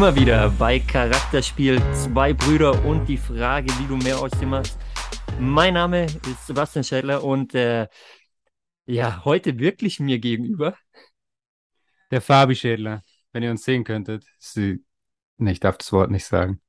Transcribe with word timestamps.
Wir 0.00 0.16
wieder 0.16 0.48
bei 0.48 0.78
Charakterspiel 0.78 1.78
Zwei 1.92 2.32
Brüder 2.32 2.86
und 2.86 3.04
die 3.04 3.18
Frage, 3.18 3.70
wie 3.78 3.86
du 3.86 3.96
mehr 3.98 4.18
aus 4.18 4.30
dem 4.40 4.48
machst. 4.48 4.78
Mein 5.38 5.74
Name 5.74 6.06
ist 6.06 6.46
Sebastian 6.46 6.84
Schädler 6.84 7.22
und 7.22 7.54
äh, 7.54 7.86
ja, 8.86 9.22
heute 9.26 9.58
wirklich 9.58 10.00
mir 10.00 10.18
gegenüber. 10.18 10.74
Der 12.10 12.22
Fabi 12.22 12.56
Schädler, 12.56 13.02
wenn 13.32 13.42
ihr 13.42 13.50
uns 13.50 13.62
sehen 13.62 13.84
könntet. 13.84 14.24
Sie, 14.38 14.82
nee, 15.36 15.52
ich 15.52 15.60
darf 15.60 15.76
das 15.76 15.92
Wort 15.92 16.10
nicht 16.10 16.24
sagen. 16.24 16.62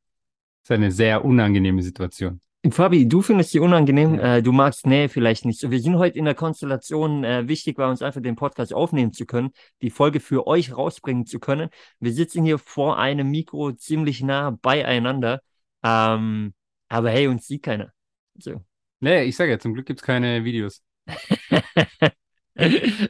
Das 0.63 0.71
ist 0.71 0.75
eine 0.75 0.91
sehr 0.91 1.23
unangenehme 1.23 1.81
Situation. 1.83 2.41
Fabi, 2.69 3.07
du 3.07 3.23
findest 3.23 3.49
sie 3.49 3.59
unangenehm, 3.59 4.19
äh, 4.19 4.43
du 4.43 4.51
magst 4.51 4.85
Nähe 4.85 5.09
vielleicht 5.09 5.45
nicht. 5.45 5.67
Wir 5.69 5.79
sind 5.79 5.97
heute 5.97 6.19
in 6.19 6.25
der 6.25 6.35
Konstellation, 6.35 7.23
äh, 7.23 7.47
wichtig 7.47 7.79
war 7.79 7.89
uns 7.89 8.03
einfach 8.03 8.21
den 8.21 8.35
Podcast 8.35 8.71
aufnehmen 8.71 9.13
zu 9.13 9.25
können, 9.25 9.49
die 9.81 9.89
Folge 9.89 10.19
für 10.19 10.45
euch 10.45 10.77
rausbringen 10.77 11.25
zu 11.25 11.39
können. 11.39 11.69
Wir 11.99 12.13
sitzen 12.13 12.43
hier 12.45 12.59
vor 12.59 12.99
einem 12.99 13.31
Mikro 13.31 13.71
ziemlich 13.71 14.21
nah 14.21 14.51
beieinander, 14.61 15.41
ähm, 15.81 16.53
aber 16.87 17.09
hey, 17.09 17.27
uns 17.27 17.47
sieht 17.47 17.63
keiner. 17.63 17.91
So. 18.37 18.63
Nee, 18.99 19.23
ich 19.23 19.35
sage 19.35 19.49
ja, 19.51 19.57
zum 19.59 19.73
Glück 19.73 19.87
gibt's 19.87 20.03
keine 20.03 20.43
Videos. 20.43 20.83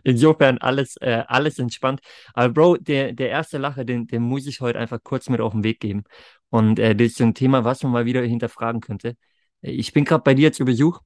Insofern 0.04 0.60
alles, 0.60 0.96
äh, 1.02 1.24
alles 1.28 1.60
entspannt. 1.60 2.00
Aber 2.34 2.54
Bro, 2.54 2.78
der, 2.78 3.12
der 3.12 3.30
erste 3.30 3.58
Lacher, 3.58 3.84
den, 3.84 4.08
den 4.08 4.22
muss 4.22 4.48
ich 4.48 4.62
heute 4.62 4.80
einfach 4.80 5.00
kurz 5.04 5.28
mit 5.28 5.42
auf 5.42 5.52
den 5.52 5.66
Weg 5.66 5.82
geben. 5.82 6.06
Und 6.50 6.80
äh, 6.80 6.96
das 6.96 7.08
ist 7.08 7.18
so 7.18 7.26
ein 7.26 7.34
Thema, 7.34 7.66
was 7.66 7.84
man 7.84 7.92
mal 7.92 8.06
wieder 8.06 8.22
hinterfragen 8.22 8.80
könnte. 8.80 9.18
Ich 9.62 9.94
bin 9.94 10.06
gerade 10.06 10.24
bei 10.24 10.34
dir 10.34 10.52
zu 10.52 10.66
Besuch 10.66 11.02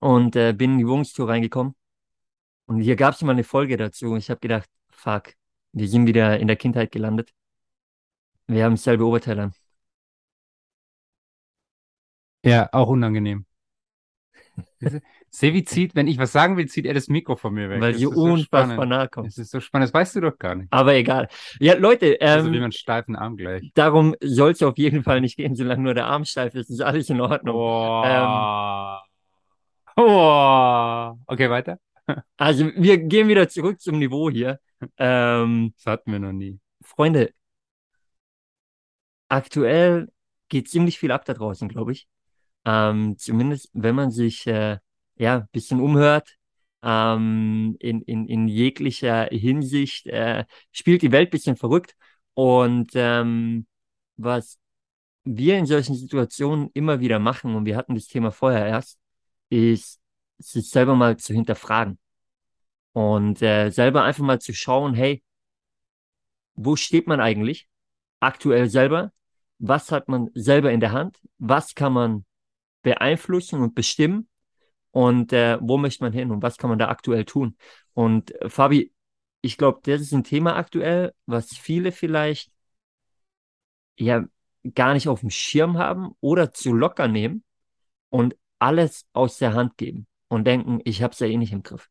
und 0.00 0.36
äh, 0.36 0.52
bin 0.52 0.72
in 0.72 0.78
die 0.78 0.86
Wohnungstour 0.86 1.28
reingekommen. 1.28 1.74
Und 2.66 2.80
hier 2.80 2.96
gab 2.96 3.14
es 3.14 3.22
mal 3.22 3.32
eine 3.32 3.44
Folge 3.44 3.76
dazu. 3.76 4.16
Ich 4.16 4.30
habe 4.30 4.40
gedacht, 4.40 4.68
fuck, 4.90 5.34
wir 5.72 5.88
sind 5.88 6.06
wieder 6.06 6.38
in 6.40 6.48
der 6.48 6.56
Kindheit 6.56 6.92
gelandet. 6.92 7.32
Wir 8.46 8.64
haben 8.64 8.74
dasselbe 8.74 9.04
Oberteil 9.06 9.40
an. 9.40 9.54
Ja, 12.44 12.68
auch 12.72 12.88
unangenehm. 12.88 13.46
Sevi 15.30 15.64
zieht, 15.64 15.94
wenn 15.94 16.06
ich 16.06 16.18
was 16.18 16.32
sagen 16.32 16.56
will, 16.56 16.66
zieht 16.66 16.86
er 16.86 16.94
das 16.94 17.08
Mikro 17.08 17.36
von 17.36 17.54
mir 17.54 17.70
weg. 17.70 17.80
Weil 17.80 17.94
so 17.94 18.10
unfassbar 18.10 18.64
spannend. 18.64 18.90
nahe 18.90 19.08
kommt. 19.08 19.26
Das 19.28 19.38
ist 19.38 19.50
so 19.50 19.60
spannend, 19.60 19.88
das 19.88 19.94
weißt 19.94 20.16
du 20.16 20.20
doch 20.20 20.38
gar 20.38 20.54
nicht. 20.54 20.72
Aber 20.72 20.94
egal. 20.94 21.28
Ja, 21.58 21.74
Leute, 21.74 22.16
Also 22.20 22.50
wie 22.50 22.56
ähm, 22.56 22.62
man 22.62 22.72
steifen 22.72 23.16
Arm 23.16 23.36
gleich. 23.36 23.70
darum 23.74 24.14
soll 24.20 24.52
es 24.52 24.62
auf 24.62 24.78
jeden 24.78 25.02
Fall 25.02 25.20
nicht 25.20 25.36
gehen, 25.36 25.54
solange 25.54 25.82
nur 25.82 25.94
der 25.94 26.06
Arm 26.06 26.24
steif 26.24 26.54
ist. 26.54 26.70
Ist 26.70 26.82
alles 26.82 27.10
in 27.10 27.20
Ordnung. 27.20 27.56
Oh. 27.56 28.96
oh. 29.96 31.14
Okay, 31.26 31.50
weiter. 31.50 31.78
Also, 32.36 32.70
wir 32.76 32.98
gehen 32.98 33.28
wieder 33.28 33.48
zurück 33.48 33.80
zum 33.80 33.98
Niveau 33.98 34.28
hier. 34.30 34.60
Ähm, 34.98 35.72
Das 35.78 35.86
hatten 35.86 36.12
wir 36.12 36.18
noch 36.18 36.32
nie. 36.32 36.58
Freunde, 36.82 37.30
aktuell 39.28 40.08
geht 40.48 40.68
ziemlich 40.68 40.98
viel 40.98 41.10
ab 41.12 41.24
da 41.24 41.34
draußen, 41.34 41.68
glaube 41.68 41.92
ich. 41.92 42.06
Ähm, 42.64 43.16
zumindest, 43.18 43.70
wenn 43.72 43.94
man 43.94 44.10
sich 44.10 44.46
äh, 44.46 44.78
ja 45.16 45.36
ein 45.38 45.48
bisschen 45.52 45.80
umhört, 45.80 46.36
ähm, 46.82 47.76
in, 47.80 48.02
in, 48.02 48.26
in 48.28 48.48
jeglicher 48.48 49.26
Hinsicht 49.30 50.06
äh, 50.06 50.44
spielt 50.72 51.02
die 51.02 51.12
Welt 51.12 51.28
ein 51.28 51.30
bisschen 51.30 51.56
verrückt. 51.56 51.96
Und 52.34 52.92
ähm, 52.94 53.66
was 54.16 54.58
wir 55.24 55.58
in 55.58 55.66
solchen 55.66 55.94
Situationen 55.94 56.70
immer 56.74 57.00
wieder 57.00 57.18
machen, 57.18 57.54
und 57.54 57.64
wir 57.64 57.76
hatten 57.76 57.94
das 57.94 58.06
Thema 58.06 58.30
vorher 58.32 58.66
erst, 58.66 58.98
ist, 59.48 60.00
sich 60.38 60.68
selber 60.70 60.94
mal 60.94 61.16
zu 61.16 61.32
hinterfragen. 61.32 61.98
Und 62.92 63.42
äh, 63.42 63.70
selber 63.70 64.04
einfach 64.04 64.24
mal 64.24 64.40
zu 64.40 64.52
schauen, 64.54 64.94
hey, 64.94 65.22
wo 66.54 66.76
steht 66.76 67.06
man 67.06 67.20
eigentlich 67.20 67.68
aktuell 68.20 68.68
selber? 68.68 69.12
Was 69.58 69.90
hat 69.92 70.08
man 70.08 70.30
selber 70.34 70.70
in 70.72 70.80
der 70.80 70.92
Hand? 70.92 71.18
Was 71.38 71.74
kann 71.74 71.92
man 71.92 72.24
beeinflussen 72.84 73.60
und 73.60 73.74
bestimmen? 73.74 74.28
Und 74.92 75.32
äh, 75.32 75.58
wo 75.60 75.76
möchte 75.76 76.04
man 76.04 76.12
hin 76.12 76.30
und 76.30 76.42
was 76.42 76.56
kann 76.56 76.70
man 76.70 76.78
da 76.78 76.88
aktuell 76.88 77.24
tun? 77.24 77.56
Und 77.94 78.40
äh, 78.40 78.48
Fabi, 78.48 78.92
ich 79.40 79.58
glaube, 79.58 79.80
das 79.82 80.00
ist 80.00 80.12
ein 80.12 80.22
Thema 80.22 80.54
aktuell, 80.54 81.12
was 81.26 81.48
viele 81.56 81.90
vielleicht 81.90 82.52
ja 83.98 84.24
gar 84.74 84.94
nicht 84.94 85.08
auf 85.08 85.20
dem 85.20 85.30
Schirm 85.30 85.78
haben 85.78 86.12
oder 86.20 86.52
zu 86.52 86.72
locker 86.72 87.08
nehmen 87.08 87.42
und 88.08 88.36
alles 88.60 89.06
aus 89.12 89.38
der 89.38 89.54
Hand 89.54 89.76
geben 89.76 90.06
und 90.28 90.46
denken, 90.46 90.80
ich 90.84 91.02
habe 91.02 91.12
es 91.12 91.18
ja 91.18 91.26
eh 91.26 91.36
nicht 91.36 91.52
im 91.52 91.62
Griff. 91.62 91.90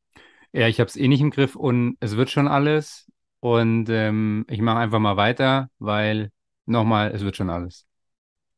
Ja, 0.53 0.67
ich 0.67 0.79
habe 0.79 0.87
es 0.87 0.95
eh 0.95 1.07
nicht 1.07 1.21
im 1.21 1.31
Griff 1.31 1.55
und 1.55 1.97
es 1.99 2.15
wird 2.15 2.29
schon 2.29 2.47
alles. 2.47 3.11
Und 3.39 3.89
ähm, 3.89 4.45
ich 4.49 4.61
mache 4.61 4.77
einfach 4.77 4.99
mal 4.99 5.17
weiter, 5.17 5.69
weil 5.77 6.31
nochmal, 6.65 7.11
es 7.11 7.23
wird 7.23 7.35
schon 7.35 7.49
alles. 7.49 7.85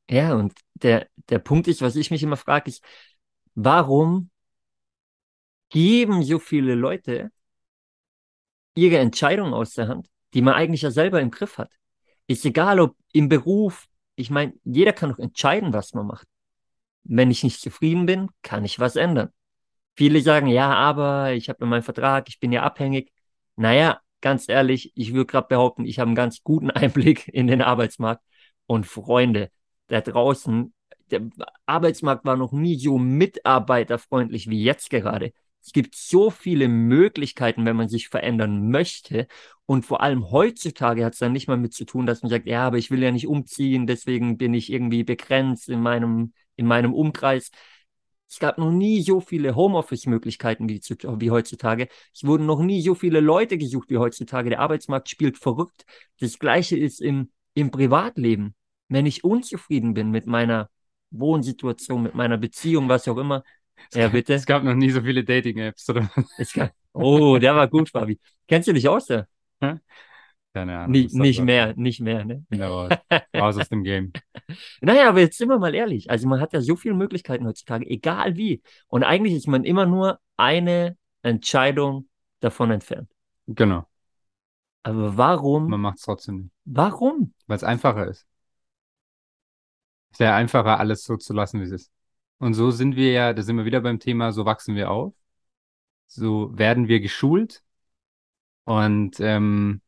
Ja, 0.10 0.36
und 0.36 0.54
der, 0.76 1.08
der 1.30 1.40
Punkt 1.40 1.68
ist, 1.68 1.82
was 1.82 1.96
ich 1.96 2.12
mich 2.12 2.22
immer 2.24 2.38
frage, 2.38 2.70
ist, 2.70 2.84
warum 3.56 4.30
geben 5.70 6.24
so 6.24 6.40
viele 6.40 6.74
Leute 6.76 7.32
ihre 8.76 8.98
Entscheidungen 8.98 9.54
aus 9.54 9.74
der 9.74 9.88
Hand, 9.88 10.08
die 10.34 10.42
man 10.42 10.54
eigentlich 10.54 10.82
ja 10.82 10.92
selber 10.92 11.22
im 11.22 11.32
Griff 11.32 11.58
hat? 11.58 11.72
Ist 12.28 12.46
egal, 12.46 12.80
ob 12.80 12.96
im 13.14 13.30
Beruf, 13.30 13.86
ich 14.16 14.30
meine, 14.30 14.54
jeder 14.64 14.94
kann 14.94 15.10
doch 15.12 15.20
entscheiden, 15.20 15.74
was 15.74 15.94
man 15.94 16.08
macht. 16.08 16.28
Wenn 17.04 17.32
ich 17.32 17.44
nicht 17.44 17.62
zufrieden 17.62 18.06
bin, 18.06 18.30
kann 18.44 18.66
ich 18.66 18.80
was 18.80 18.96
ändern. 18.96 19.30
Viele 19.98 20.22
sagen, 20.22 20.48
ja, 20.48 20.74
aber 20.74 21.34
ich 21.34 21.50
habe 21.50 21.60
ja 21.62 21.68
meinen 21.68 21.84
Vertrag, 21.84 22.30
ich 22.30 22.40
bin 22.40 22.52
ja 22.52 22.64
abhängig. 22.64 23.12
Naja, 23.58 24.02
ganz 24.22 24.50
ehrlich, 24.50 24.92
ich 24.96 25.14
würde 25.14 25.28
gerade 25.28 25.48
behaupten, 25.48 25.86
ich 25.86 26.00
habe 26.00 26.10
einen 26.10 26.16
ganz 26.16 26.44
guten 26.44 26.72
Einblick 26.72 27.28
in 27.30 27.48
den 27.48 27.62
Arbeitsmarkt. 27.62 28.24
Und 28.68 28.88
Freunde, 28.88 29.52
da 29.88 30.02
draußen, 30.02 30.74
der 31.12 31.30
Arbeitsmarkt 31.66 32.26
war 32.26 32.36
noch 32.36 32.52
nie 32.52 32.78
so 32.80 32.98
mitarbeiterfreundlich 32.98 34.50
wie 34.50 34.64
jetzt 34.64 34.90
gerade. 34.90 35.32
Es 35.64 35.72
gibt 35.72 35.96
so 35.96 36.30
viele 36.30 36.68
Möglichkeiten, 36.68 37.66
wenn 37.66 37.76
man 37.76 37.90
sich 37.90 38.10
verändern 38.10 38.70
möchte. 38.70 39.28
Und 39.66 39.84
vor 39.86 40.02
allem 40.02 40.30
heutzutage 40.30 41.04
hat 41.04 41.14
es 41.14 41.20
dann 41.20 41.34
nicht 41.34 41.48
mal 41.48 41.58
mit 41.58 41.74
zu 41.74 41.86
tun, 41.86 42.06
dass 42.06 42.22
man 42.22 42.30
sagt, 42.30 42.46
ja, 42.46 42.68
aber 42.68 42.78
ich 42.78 42.92
will 42.92 43.02
ja 43.02 43.12
nicht 43.12 43.28
umziehen, 43.28 43.88
deswegen 43.88 44.38
bin 44.38 44.54
ich 44.54 44.72
irgendwie 44.72 45.04
begrenzt 45.04 45.70
in 45.70 45.82
meinem, 45.82 46.34
in 46.56 46.68
meinem 46.68 46.94
Umkreis. 46.94 47.50
Es 48.30 48.40
gab 48.40 48.58
noch 48.58 48.72
nie 48.72 49.02
so 49.02 49.22
viele 49.22 49.56
Homeoffice-Möglichkeiten 49.56 50.70
wie, 50.70 50.82
wie 50.82 51.32
heutzutage. 51.32 51.88
Es 52.14 52.24
wurden 52.24 52.46
noch 52.46 52.60
nie 52.60 52.82
so 52.82 52.94
viele 52.94 53.20
Leute 53.20 53.58
gesucht 53.58 53.90
wie 53.90 53.98
heutzutage. 53.98 54.50
Der 54.50 54.60
Arbeitsmarkt 54.60 55.10
spielt 55.10 55.38
verrückt. 55.38 55.86
Das 56.20 56.38
Gleiche 56.38 56.78
ist 56.78 57.02
im, 57.02 57.32
im 57.54 57.72
Privatleben. 57.72 58.56
Wenn 58.88 59.06
ich 59.06 59.24
unzufrieden 59.24 59.94
bin 59.94 60.12
mit 60.12 60.28
meiner 60.28 60.70
Wohnsituation, 61.12 62.04
mit 62.04 62.16
meiner 62.16 62.38
Beziehung, 62.38 62.90
was 62.90 63.08
auch 63.08 63.18
immer, 63.18 63.44
ja, 63.94 64.08
bitte. 64.08 64.34
Es 64.34 64.46
gab 64.46 64.64
noch 64.64 64.74
nie 64.74 64.90
so 64.90 65.02
viele 65.02 65.24
Dating-Apps, 65.24 65.90
oder? 65.90 66.10
Es 66.38 66.54
gab, 66.54 66.72
oh, 66.94 67.38
der 67.38 67.56
war 67.56 67.68
gut, 67.68 67.90
Fabi. 67.90 68.20
Kennst 68.48 68.68
du 68.68 68.74
dich 68.74 68.88
aus, 68.88 69.08
der? 69.08 69.28
Keine 70.54 70.78
Ahnung. 70.78 70.92
Nicht 70.92 71.40
war. 71.40 71.46
mehr, 71.46 71.74
nicht 71.76 72.00
mehr, 72.00 72.24
ne? 72.24 72.46
Raus. 72.58 72.90
raus 73.36 73.58
aus 73.58 73.70
dem 73.70 73.84
Game. 73.84 74.14
Naja, 74.80 75.10
aber 75.10 75.20
jetzt 75.20 75.38
sind 75.38 75.50
wir 75.50 75.60
mal 75.60 75.76
ehrlich. 75.76 76.10
Also 76.10 76.30
man 76.30 76.40
hat 76.40 76.54
ja 76.54 76.62
so 76.62 76.78
viele 76.78 76.96
Möglichkeiten 76.96 77.46
heutzutage, 77.46 77.86
egal 77.90 78.38
wie. 78.38 78.62
Und 78.88 79.04
eigentlich 79.04 79.34
ist 79.34 79.48
man 79.48 79.66
immer 79.66 79.86
nur 79.86 80.20
eine 80.38 80.96
Entscheidung 81.24 82.08
davon 82.40 82.72
entfernt. 82.72 83.10
Genau. 83.48 83.86
Aber 84.84 85.18
warum? 85.18 85.70
Man 85.70 85.82
macht 85.82 85.98
es 85.98 86.04
trotzdem 86.04 86.36
nicht. 86.38 86.52
Warum? 86.64 87.34
Weil 87.48 87.58
es 87.58 87.64
einfacher 87.64 88.08
ist. 88.08 88.26
Es 90.16 90.20
wäre 90.22 90.34
einfacher, 90.34 90.80
alles 90.80 91.04
so 91.04 91.18
zu 91.18 91.34
lassen, 91.34 91.60
wie 91.60 91.66
es 91.66 91.72
ist. 91.72 91.92
Und 92.38 92.54
so 92.54 92.72
sind 92.72 92.96
wir 92.96 93.12
ja, 93.12 93.34
da 93.34 93.42
sind 93.42 93.58
wir 93.58 93.66
wieder 93.66 93.82
beim 93.82 94.00
Thema, 94.00 94.32
so 94.32 94.46
wachsen 94.46 94.74
wir 94.74 94.90
auf. 94.90 95.14
So 96.08 96.58
werden 96.58 96.88
wir 96.88 97.02
geschult. 97.02 97.64
Und 98.64 99.20
ähm, 99.20 99.82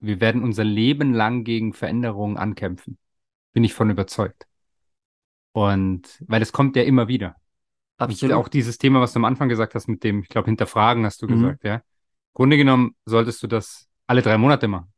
wir 0.00 0.22
werden 0.22 0.42
unser 0.42 0.64
Leben 0.64 1.12
lang 1.12 1.44
gegen 1.44 1.74
Veränderungen 1.74 2.38
ankämpfen. 2.38 2.96
Bin 3.52 3.62
ich 3.62 3.74
von 3.74 3.90
überzeugt. 3.90 4.46
Und 5.52 6.24
weil 6.26 6.40
es 6.40 6.52
kommt 6.52 6.74
ja 6.74 6.82
immer 6.82 7.08
wieder. 7.08 7.36
Absolut. 7.98 8.36
Auch 8.36 8.48
dieses 8.48 8.78
Thema, 8.78 9.02
was 9.02 9.12
du 9.12 9.18
am 9.18 9.26
Anfang 9.26 9.50
gesagt 9.50 9.74
hast, 9.74 9.86
mit 9.86 10.02
dem, 10.02 10.22
ich 10.22 10.30
glaube, 10.30 10.46
hinterfragen, 10.46 11.04
hast 11.04 11.20
du 11.20 11.26
Mhm. 11.26 11.32
gesagt, 11.32 11.64
ja. 11.64 11.82
Grunde 12.32 12.56
genommen 12.56 12.96
solltest 13.04 13.42
du 13.42 13.48
das 13.48 13.86
alle 14.06 14.22
drei 14.22 14.38
Monate 14.38 14.66
machen. 14.66 14.90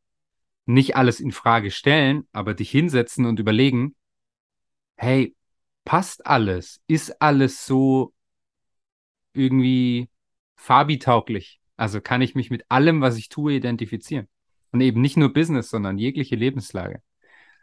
Nicht 0.73 0.97
alles 0.97 1.21
in 1.21 1.33
Frage 1.33 1.71
stellen, 1.71 2.29
aber 2.33 2.55
dich 2.55 2.71
hinsetzen 2.71 3.27
und 3.27 3.41
überlegen, 3.41 3.97
hey, 4.97 5.35
passt 5.85 6.27
alles? 6.27 6.81
Ist 6.87 7.21
alles 7.21 7.67
so 7.67 8.13
irgendwie 9.33 10.09
Fabi-tauglich? 10.57 11.61
Also 11.77 12.01
kann 12.01 12.23
ich 12.23 12.35
mich 12.35 12.51
mit 12.51 12.65
allem, 12.69 13.01
was 13.01 13.17
ich 13.17 13.29
tue, 13.29 13.55
identifizieren? 13.55 14.29
Und 14.73 14.81
eben 14.81 15.01
nicht 15.01 15.17
nur 15.17 15.33
Business, 15.33 15.71
sondern 15.71 15.99
jegliche 15.99 16.37
Lebenslage. 16.37 17.03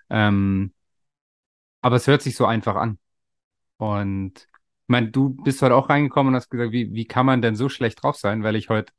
Ähm, 0.09 0.73
aber 1.81 1.95
es 1.95 2.07
hört 2.07 2.21
sich 2.21 2.35
so 2.35 2.45
einfach 2.45 2.75
an. 2.75 2.99
Und 3.77 4.33
ich 4.39 4.87
meine, 4.87 5.11
du 5.11 5.29
bist 5.29 5.61
heute 5.61 5.75
auch 5.75 5.89
reingekommen 5.89 6.33
und 6.33 6.35
hast 6.35 6.49
gesagt, 6.49 6.71
wie, 6.71 6.93
wie 6.93 7.05
kann 7.05 7.25
man 7.25 7.41
denn 7.41 7.55
so 7.55 7.69
schlecht 7.69 8.03
drauf 8.03 8.17
sein, 8.17 8.43
weil 8.43 8.55
ich 8.55 8.69
heute 8.69 8.91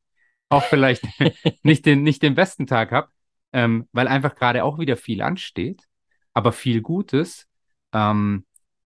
auch 0.48 0.62
vielleicht 0.64 1.04
nicht 1.62 1.84
den, 1.86 2.02
nicht 2.02 2.22
den 2.22 2.34
besten 2.34 2.66
Tag 2.66 2.92
habe. 2.92 3.10
Ähm, 3.52 3.88
weil 3.92 4.08
einfach 4.08 4.34
gerade 4.34 4.64
auch 4.64 4.78
wieder 4.78 4.96
viel 4.96 5.22
ansteht, 5.22 5.88
aber 6.34 6.52
viel 6.52 6.82
Gutes. 6.82 7.46
Ähm, 7.92 8.44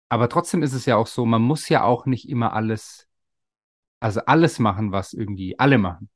aber 0.09 0.29
trotzdem 0.29 0.63
ist 0.63 0.75
es 0.75 0.87
ja 0.87 0.97
auch 0.97 1.07
so, 1.07 1.25
man 1.25 1.43
muss 1.43 1.69
ja 1.69 1.85
auch 1.85 2.07
nicht 2.07 2.29
immer 2.29 2.53
alles, 2.53 3.09
also 4.01 4.21
alles 4.27 4.59
machen, 4.59 4.93
was 4.93 5.13
irgendwie 5.13 5.59
alle 5.59 5.79
machen. 5.79 6.11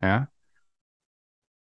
Ja. 0.00 0.28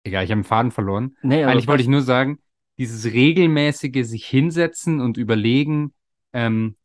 Egal, 0.04 0.24
ich 0.24 0.30
habe 0.30 0.40
den 0.40 0.46
Faden 0.46 0.72
verloren. 0.72 1.16
Nee, 1.22 1.44
Eigentlich 1.44 1.68
wollte 1.68 1.82
ich 1.82 1.88
nur 1.88 2.02
sagen, 2.02 2.40
dieses 2.78 3.12
regelmäßige 3.12 4.04
sich 4.06 4.26
hinsetzen 4.26 5.00
und 5.00 5.16
überlegen, 5.16 5.94
ähm, 6.32 6.76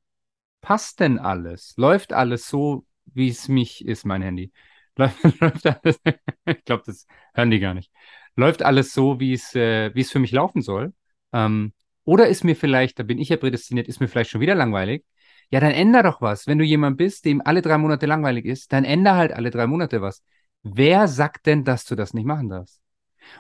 passt 0.62 1.00
denn 1.00 1.18
alles? 1.18 1.74
Läuft 1.78 2.14
alles 2.14 2.48
so, 2.48 2.86
wie 3.06 3.30
es 3.30 3.48
mich 3.48 3.86
ist, 3.86 4.06
mein 4.06 4.22
Handy? 4.22 4.52
Läuft, 4.98 5.24
läuft 5.40 5.66
alles, 5.66 6.00
ich 6.46 6.66
glaube, 6.66 6.84
das 6.86 7.06
hören 7.34 7.52
die 7.52 7.60
gar 7.60 7.76
nicht. 7.76 7.92
Läuft 8.38 8.64
alles 8.64 8.94
so, 8.94 9.20
wie 9.20 9.34
es, 9.34 9.56
äh, 9.56 9.94
wie 9.96 10.02
es 10.02 10.12
für 10.12 10.20
mich 10.20 10.32
laufen 10.32 10.62
soll? 10.62 10.94
Ähm, 11.34 11.74
oder 12.06 12.28
ist 12.28 12.44
mir 12.44 12.56
vielleicht, 12.56 13.00
da 13.00 13.04
bin 13.04 13.18
ich 13.18 13.30
ja 13.30 13.38
prädestiniert, 13.38 13.88
ist 13.88 14.00
mir 14.00 14.08
vielleicht 14.08 14.30
schon 14.30 14.42
wieder 14.42 14.56
langweilig? 14.56 15.04
Ja, 15.50 15.60
dann 15.60 15.72
änder 15.72 16.04
doch 16.04 16.22
was. 16.22 16.46
Wenn 16.46 16.60
du 16.60 16.64
jemand 16.64 16.98
bist, 16.98 17.26
dem 17.26 17.42
alle 17.44 17.62
drei 17.62 17.78
Monate 17.78 18.06
langweilig 18.06 18.46
ist, 18.46 18.72
dann 18.72 18.86
änder 18.86 19.16
halt 19.16 19.34
alle 19.34 19.50
drei 19.50 19.66
Monate 19.66 20.02
was. 20.02 20.24
Wer 20.62 21.08
sagt 21.08 21.48
denn, 21.48 21.64
dass 21.64 21.86
du 21.86 21.96
das 21.96 22.14
nicht 22.14 22.26
machen 22.26 22.50
darfst? 22.50 22.80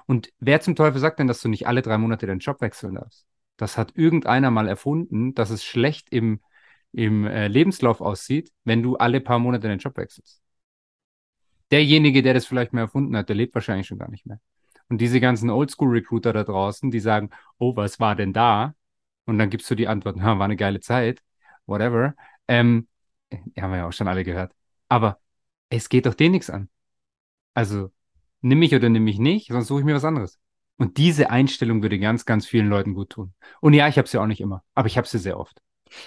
Und 0.08 0.32
wer 0.40 0.62
zum 0.62 0.76
Teufel 0.76 1.00
sagt 1.00 1.20
denn, 1.20 1.28
dass 1.28 1.42
du 1.42 1.50
nicht 1.50 1.68
alle 1.68 1.82
drei 1.82 1.98
Monate 1.98 2.26
deinen 2.28 2.40
Job 2.40 2.60
wechseln 2.62 2.96
darfst? 2.96 3.26
Das 3.56 3.78
hat 3.78 3.96
irgendeiner 3.96 4.52
mal 4.52 4.68
erfunden, 4.68 5.36
dass 5.36 5.50
es 5.52 5.64
schlecht 5.64 6.10
im, 6.12 6.42
im 6.92 7.26
äh, 7.26 7.48
Lebenslauf 7.48 8.02
aussieht, 8.02 8.52
wenn 8.64 8.84
du 8.84 8.98
alle 8.98 9.22
paar 9.22 9.40
Monate 9.40 9.68
deinen 9.68 9.80
Job 9.80 9.96
wechselst. 9.98 10.42
Derjenige, 11.72 12.24
der 12.24 12.34
das 12.34 12.46
vielleicht 12.46 12.74
mal 12.74 12.82
erfunden 12.82 13.16
hat, 13.16 13.30
der 13.30 13.36
lebt 13.36 13.54
wahrscheinlich 13.54 13.88
schon 13.88 14.00
gar 14.00 14.10
nicht 14.10 14.26
mehr. 14.26 14.40
Und 14.90 15.00
diese 15.00 15.20
ganzen 15.20 15.50
Oldschool-Recruiter 15.50 16.34
da 16.34 16.44
draußen, 16.44 16.92
die 16.92 17.00
sagen, 17.00 17.30
oh, 17.58 17.76
was 17.76 18.00
war 18.00 18.16
denn 18.16 18.34
da? 18.34 18.74
Und 19.26 19.38
dann 19.40 19.50
gibst 19.50 19.70
du 19.70 19.76
die 19.76 19.88
Antwort, 19.88 20.18
"Ha, 20.22 20.38
war 20.40 20.46
eine 20.46 20.56
geile 20.56 20.80
Zeit, 20.80 21.22
whatever. 21.66 22.16
Ähm, 22.48 22.88
die 23.32 23.62
haben 23.62 23.72
wir 23.72 23.78
ja 23.80 23.88
auch 23.88 23.94
schon 23.94 24.08
alle 24.08 24.24
gehört. 24.24 24.54
Aber 24.90 25.20
es 25.70 25.90
geht 25.90 26.06
doch 26.06 26.14
denen 26.14 26.34
nichts 26.34 26.50
an. 26.50 26.70
Also 27.54 27.92
nimm 28.42 28.60
mich 28.60 28.74
oder 28.76 28.90
nimm 28.90 29.04
mich 29.04 29.20
nicht, 29.20 29.50
sonst 29.50 29.68
suche 29.68 29.82
ich 29.82 29.86
mir 29.86 29.96
was 29.96 30.06
anderes. 30.06 30.40
Und 30.78 30.98
diese 30.98 31.30
Einstellung 31.32 31.82
würde 31.82 32.00
ganz, 32.00 32.26
ganz 32.26 32.46
vielen 32.46 32.70
Leuten 32.70 32.94
gut 32.94 33.10
tun. 33.12 33.34
Und 33.62 33.74
ja, 33.74 33.88
ich 33.88 33.98
habe 33.98 34.08
sie 34.08 34.20
auch 34.20 34.28
nicht 34.28 34.42
immer, 34.42 34.64
aber 34.76 34.88
ich 34.88 34.98
habe 34.98 35.08
sie 35.08 35.20
sehr 35.20 35.40
oft. 35.40 35.62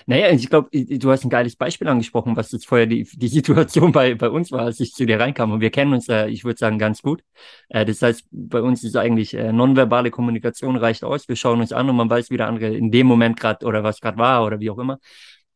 Naja, 0.07 0.31
ich 0.31 0.49
glaube, 0.49 0.69
du 0.73 1.11
hast 1.11 1.25
ein 1.25 1.31
geiles 1.31 1.57
Beispiel 1.57 1.89
angesprochen, 1.89 2.37
was 2.37 2.53
jetzt 2.53 2.67
vorher 2.67 2.87
die, 2.87 3.05
die 3.05 3.29
Situation 3.29 3.93
bei, 3.93 4.15
bei 4.15 4.29
uns 4.31 4.53
war, 4.53 4.61
als 4.63 4.81
ich 4.81 4.93
zu 4.93 5.07
dir 5.07 5.21
reinkam. 5.21 5.53
Und 5.53 5.61
wir 5.61 5.71
kennen 5.71 5.93
uns, 5.93 6.09
äh, 6.09 6.29
ich 6.29 6.45
würde 6.45 6.59
sagen, 6.59 6.79
ganz 6.79 7.03
gut. 7.03 7.23
Äh, 7.69 7.85
das 7.85 8.03
heißt, 8.03 8.27
bei 8.31 8.63
uns 8.63 8.85
ist 8.85 8.97
eigentlich 8.97 9.35
äh, 9.35 9.53
nonverbale 9.53 10.11
Kommunikation 10.11 10.77
reicht 10.77 11.05
aus. 11.05 11.29
Wir 11.29 11.37
schauen 11.37 11.61
uns 11.61 11.73
an 11.73 11.89
und 11.91 11.97
man 11.97 12.11
weiß, 12.11 12.31
wie 12.31 12.37
der 12.37 12.49
andere 12.49 12.75
in 12.75 12.91
dem 12.91 13.07
Moment 13.07 13.39
gerade 13.39 13.67
oder 13.67 13.83
was 13.83 14.01
gerade 14.01 14.19
war 14.19 14.45
oder 14.45 14.61
wie 14.61 14.71
auch 14.71 14.79
immer. 14.79 14.99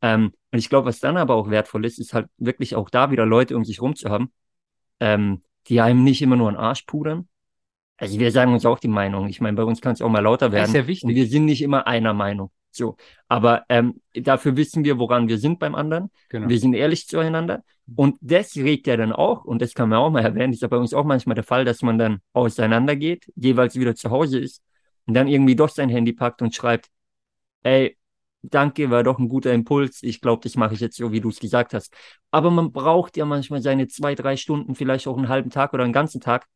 Ähm, 0.02 0.32
und 0.52 0.58
ich 0.58 0.68
glaube, 0.68 0.86
was 0.86 1.00
dann 1.00 1.16
aber 1.16 1.34
auch 1.34 1.50
wertvoll 1.50 1.84
ist, 1.84 1.98
ist 1.98 2.14
halt 2.14 2.28
wirklich 2.38 2.74
auch 2.76 2.90
da 2.90 3.10
wieder 3.10 3.26
Leute 3.26 3.56
um 3.56 3.64
sich 3.64 3.80
rum 3.80 3.96
zu 3.96 4.10
haben, 4.10 4.32
ähm, 5.00 5.42
die 5.68 5.80
einem 5.80 6.04
nicht 6.04 6.22
immer 6.22 6.36
nur 6.36 6.48
einen 6.48 6.56
Arsch 6.56 6.82
pudern. 6.82 7.28
Also 7.96 8.18
wir 8.18 8.32
sagen 8.32 8.52
uns 8.52 8.66
auch 8.66 8.78
die 8.78 8.88
Meinung. 8.88 9.28
Ich 9.28 9.40
meine, 9.40 9.56
bei 9.56 9.64
uns 9.64 9.80
kann 9.80 9.92
es 9.92 10.02
auch 10.02 10.08
mal 10.10 10.20
lauter 10.20 10.50
Das 10.50 10.68
ist 10.68 10.74
werden. 10.74 10.74
ja 10.74 10.80
Und 10.82 10.88
wichtig. 10.88 11.14
wir 11.14 11.26
sind 11.26 11.44
nicht 11.44 11.62
immer 11.62 11.86
einer 11.86 12.12
Meinung. 12.12 12.50
So. 12.74 12.96
Aber 13.28 13.64
ähm, 13.68 14.00
dafür 14.14 14.56
wissen 14.56 14.84
wir, 14.84 14.98
woran 14.98 15.28
wir 15.28 15.38
sind 15.38 15.58
beim 15.58 15.74
anderen. 15.74 16.10
Genau. 16.28 16.48
Wir 16.48 16.58
sind 16.58 16.74
ehrlich 16.74 17.06
zueinander. 17.06 17.62
Und 17.94 18.16
das 18.20 18.56
regt 18.56 18.86
ja 18.86 18.96
dann 18.96 19.12
auch, 19.12 19.44
und 19.44 19.60
das 19.60 19.74
kann 19.74 19.90
man 19.90 19.98
auch 19.98 20.10
mal 20.10 20.24
erwähnen, 20.24 20.52
ist 20.52 20.62
ja 20.62 20.68
bei 20.68 20.78
uns 20.78 20.94
auch 20.94 21.04
manchmal 21.04 21.34
der 21.34 21.44
Fall, 21.44 21.64
dass 21.64 21.82
man 21.82 21.98
dann 21.98 22.20
auseinandergeht, 22.32 23.30
jeweils 23.36 23.74
wieder 23.76 23.94
zu 23.94 24.10
Hause 24.10 24.38
ist 24.38 24.62
und 25.06 25.14
dann 25.14 25.28
irgendwie 25.28 25.54
doch 25.54 25.68
sein 25.68 25.90
Handy 25.90 26.12
packt 26.12 26.40
und 26.40 26.54
schreibt, 26.54 26.88
ey, 27.62 27.98
danke, 28.42 28.90
war 28.90 29.02
doch 29.02 29.18
ein 29.18 29.28
guter 29.28 29.52
Impuls. 29.52 30.02
Ich 30.02 30.20
glaube, 30.20 30.42
das 30.42 30.56
mache 30.56 30.74
ich 30.74 30.80
jetzt 30.80 30.96
so, 30.96 31.12
wie 31.12 31.20
du 31.20 31.28
es 31.28 31.40
gesagt 31.40 31.74
hast. 31.74 31.94
Aber 32.30 32.50
man 32.50 32.72
braucht 32.72 33.16
ja 33.16 33.24
manchmal 33.24 33.60
seine 33.60 33.86
zwei, 33.88 34.14
drei 34.14 34.36
Stunden, 34.36 34.74
vielleicht 34.74 35.06
auch 35.06 35.16
einen 35.16 35.28
halben 35.28 35.50
Tag 35.50 35.72
oder 35.74 35.84
einen 35.84 35.92
ganzen 35.92 36.20
Tag, 36.20 36.46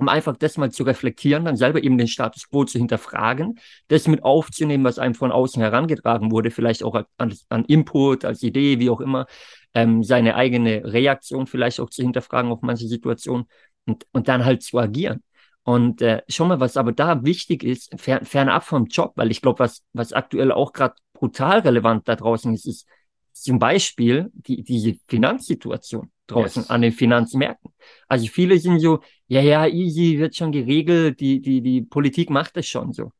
um 0.00 0.08
einfach 0.08 0.34
das 0.36 0.56
mal 0.56 0.70
zu 0.72 0.82
reflektieren, 0.84 1.44
dann 1.44 1.56
selber 1.56 1.84
eben 1.84 1.98
den 1.98 2.08
Status 2.08 2.48
quo 2.48 2.64
zu 2.64 2.78
hinterfragen, 2.78 3.60
das 3.88 4.08
mit 4.08 4.24
aufzunehmen, 4.24 4.82
was 4.82 4.98
einem 4.98 5.14
von 5.14 5.30
außen 5.30 5.62
herangetragen 5.62 6.30
wurde, 6.30 6.50
vielleicht 6.50 6.82
auch 6.82 7.04
an, 7.18 7.34
an 7.50 7.64
Input, 7.66 8.24
als 8.24 8.42
Idee, 8.42 8.78
wie 8.78 8.88
auch 8.88 9.00
immer, 9.02 9.26
ähm, 9.74 10.02
seine 10.02 10.36
eigene 10.36 10.82
Reaktion 10.90 11.46
vielleicht 11.46 11.80
auch 11.80 11.90
zu 11.90 12.02
hinterfragen 12.02 12.50
auf 12.50 12.62
manche 12.62 12.88
Situationen 12.88 13.46
und, 13.84 14.06
und 14.12 14.26
dann 14.28 14.46
halt 14.46 14.62
zu 14.62 14.78
agieren. 14.78 15.22
Und 15.64 16.00
äh, 16.00 16.22
schon 16.28 16.48
mal, 16.48 16.60
was 16.60 16.78
aber 16.78 16.92
da 16.92 17.22
wichtig 17.22 17.62
ist, 17.62 17.92
fer 18.00 18.24
fernab 18.24 18.64
vom 18.64 18.86
Job, 18.86 19.12
weil 19.16 19.30
ich 19.30 19.42
glaube, 19.42 19.58
was, 19.58 19.82
was 19.92 20.14
aktuell 20.14 20.50
auch 20.50 20.72
gerade 20.72 20.94
brutal 21.12 21.58
relevant 21.58 22.08
da 22.08 22.16
draußen 22.16 22.54
ist, 22.54 22.66
ist 22.66 22.86
zum 23.34 23.58
Beispiel 23.58 24.30
die, 24.32 24.62
diese 24.62 24.94
Finanzsituation 25.06 26.10
draußen 26.26 26.62
Yes. 26.62 26.70
an 26.70 26.82
den 26.82 26.92
Finanzmärkten. 26.92 27.72
Also 28.08 28.26
viele 28.28 28.58
sind 28.58 28.80
so, 28.80 29.00
ja, 29.30 29.40
ja, 29.40 29.66
easy, 29.68 30.18
wird 30.18 30.34
schon 30.34 30.50
geregelt, 30.50 31.20
die, 31.20 31.40
die, 31.40 31.60
die 31.60 31.82
Politik 31.82 32.30
macht 32.30 32.56
das 32.56 32.66
schon 32.66 32.92
so. 32.92 33.12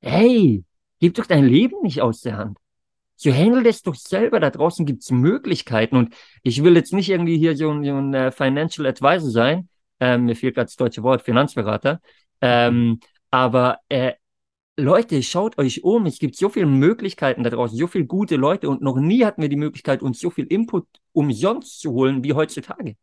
Hey, 0.00 0.64
gib 0.98 1.14
doch 1.14 1.26
dein 1.26 1.44
Leben 1.44 1.82
nicht 1.82 2.00
aus 2.00 2.22
der 2.22 2.38
Hand. 2.38 2.58
So 3.16 3.30
handle 3.32 3.62
das 3.62 3.82
doch 3.82 3.96
selber. 3.96 4.40
Da 4.40 4.48
draußen 4.48 4.86
gibt's 4.86 5.10
Möglichkeiten. 5.10 5.96
Und 5.96 6.14
ich 6.42 6.64
will 6.64 6.74
jetzt 6.74 6.94
nicht 6.94 7.10
irgendwie 7.10 7.36
hier 7.36 7.54
so 7.54 7.70
ein, 7.70 7.84
so 7.84 7.96
ein 7.96 8.14
äh, 8.14 8.32
Financial 8.32 8.86
Advisor 8.86 9.30
sein. 9.30 9.68
Ähm, 10.00 10.24
mir 10.24 10.36
fehlt 10.36 10.54
gerade 10.54 10.66
das 10.66 10.76
deutsche 10.76 11.02
Wort, 11.02 11.20
Finanzberater. 11.20 12.00
Ähm, 12.40 13.00
aber 13.30 13.80
äh, 13.90 14.14
Leute, 14.78 15.22
schaut 15.22 15.58
euch 15.58 15.84
um. 15.84 16.06
Es 16.06 16.18
gibt 16.18 16.36
so 16.36 16.48
viele 16.48 16.66
Möglichkeiten 16.66 17.42
da 17.42 17.50
draußen, 17.50 17.76
so 17.76 17.88
viele 17.88 18.06
gute 18.06 18.36
Leute. 18.36 18.70
Und 18.70 18.80
noch 18.80 18.96
nie 18.96 19.26
hatten 19.26 19.42
wir 19.42 19.50
die 19.50 19.56
Möglichkeit, 19.56 20.00
uns 20.00 20.18
so 20.18 20.30
viel 20.30 20.46
Input 20.46 20.86
umsonst 21.12 21.80
zu 21.80 21.92
holen 21.92 22.24
wie 22.24 22.32
heutzutage. 22.32 22.96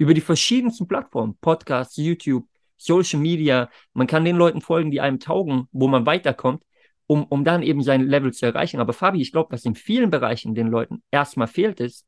Über 0.00 0.14
die 0.14 0.22
verschiedensten 0.22 0.88
Plattformen, 0.88 1.36
Podcasts, 1.42 1.98
YouTube, 1.98 2.48
Social 2.78 3.20
Media. 3.20 3.68
Man 3.92 4.06
kann 4.06 4.24
den 4.24 4.36
Leuten 4.36 4.62
folgen, 4.62 4.90
die 4.90 5.02
einem 5.02 5.20
taugen, 5.20 5.68
wo 5.72 5.88
man 5.88 6.06
weiterkommt, 6.06 6.64
um, 7.06 7.24
um 7.24 7.44
dann 7.44 7.62
eben 7.62 7.82
sein 7.82 8.06
Level 8.06 8.32
zu 8.32 8.46
erreichen. 8.46 8.80
Aber 8.80 8.94
Fabi, 8.94 9.20
ich 9.20 9.30
glaube, 9.30 9.52
was 9.52 9.66
in 9.66 9.74
vielen 9.74 10.08
Bereichen 10.08 10.54
den 10.54 10.68
Leuten 10.68 11.02
erstmal 11.10 11.48
fehlt, 11.48 11.80
ist, 11.80 12.06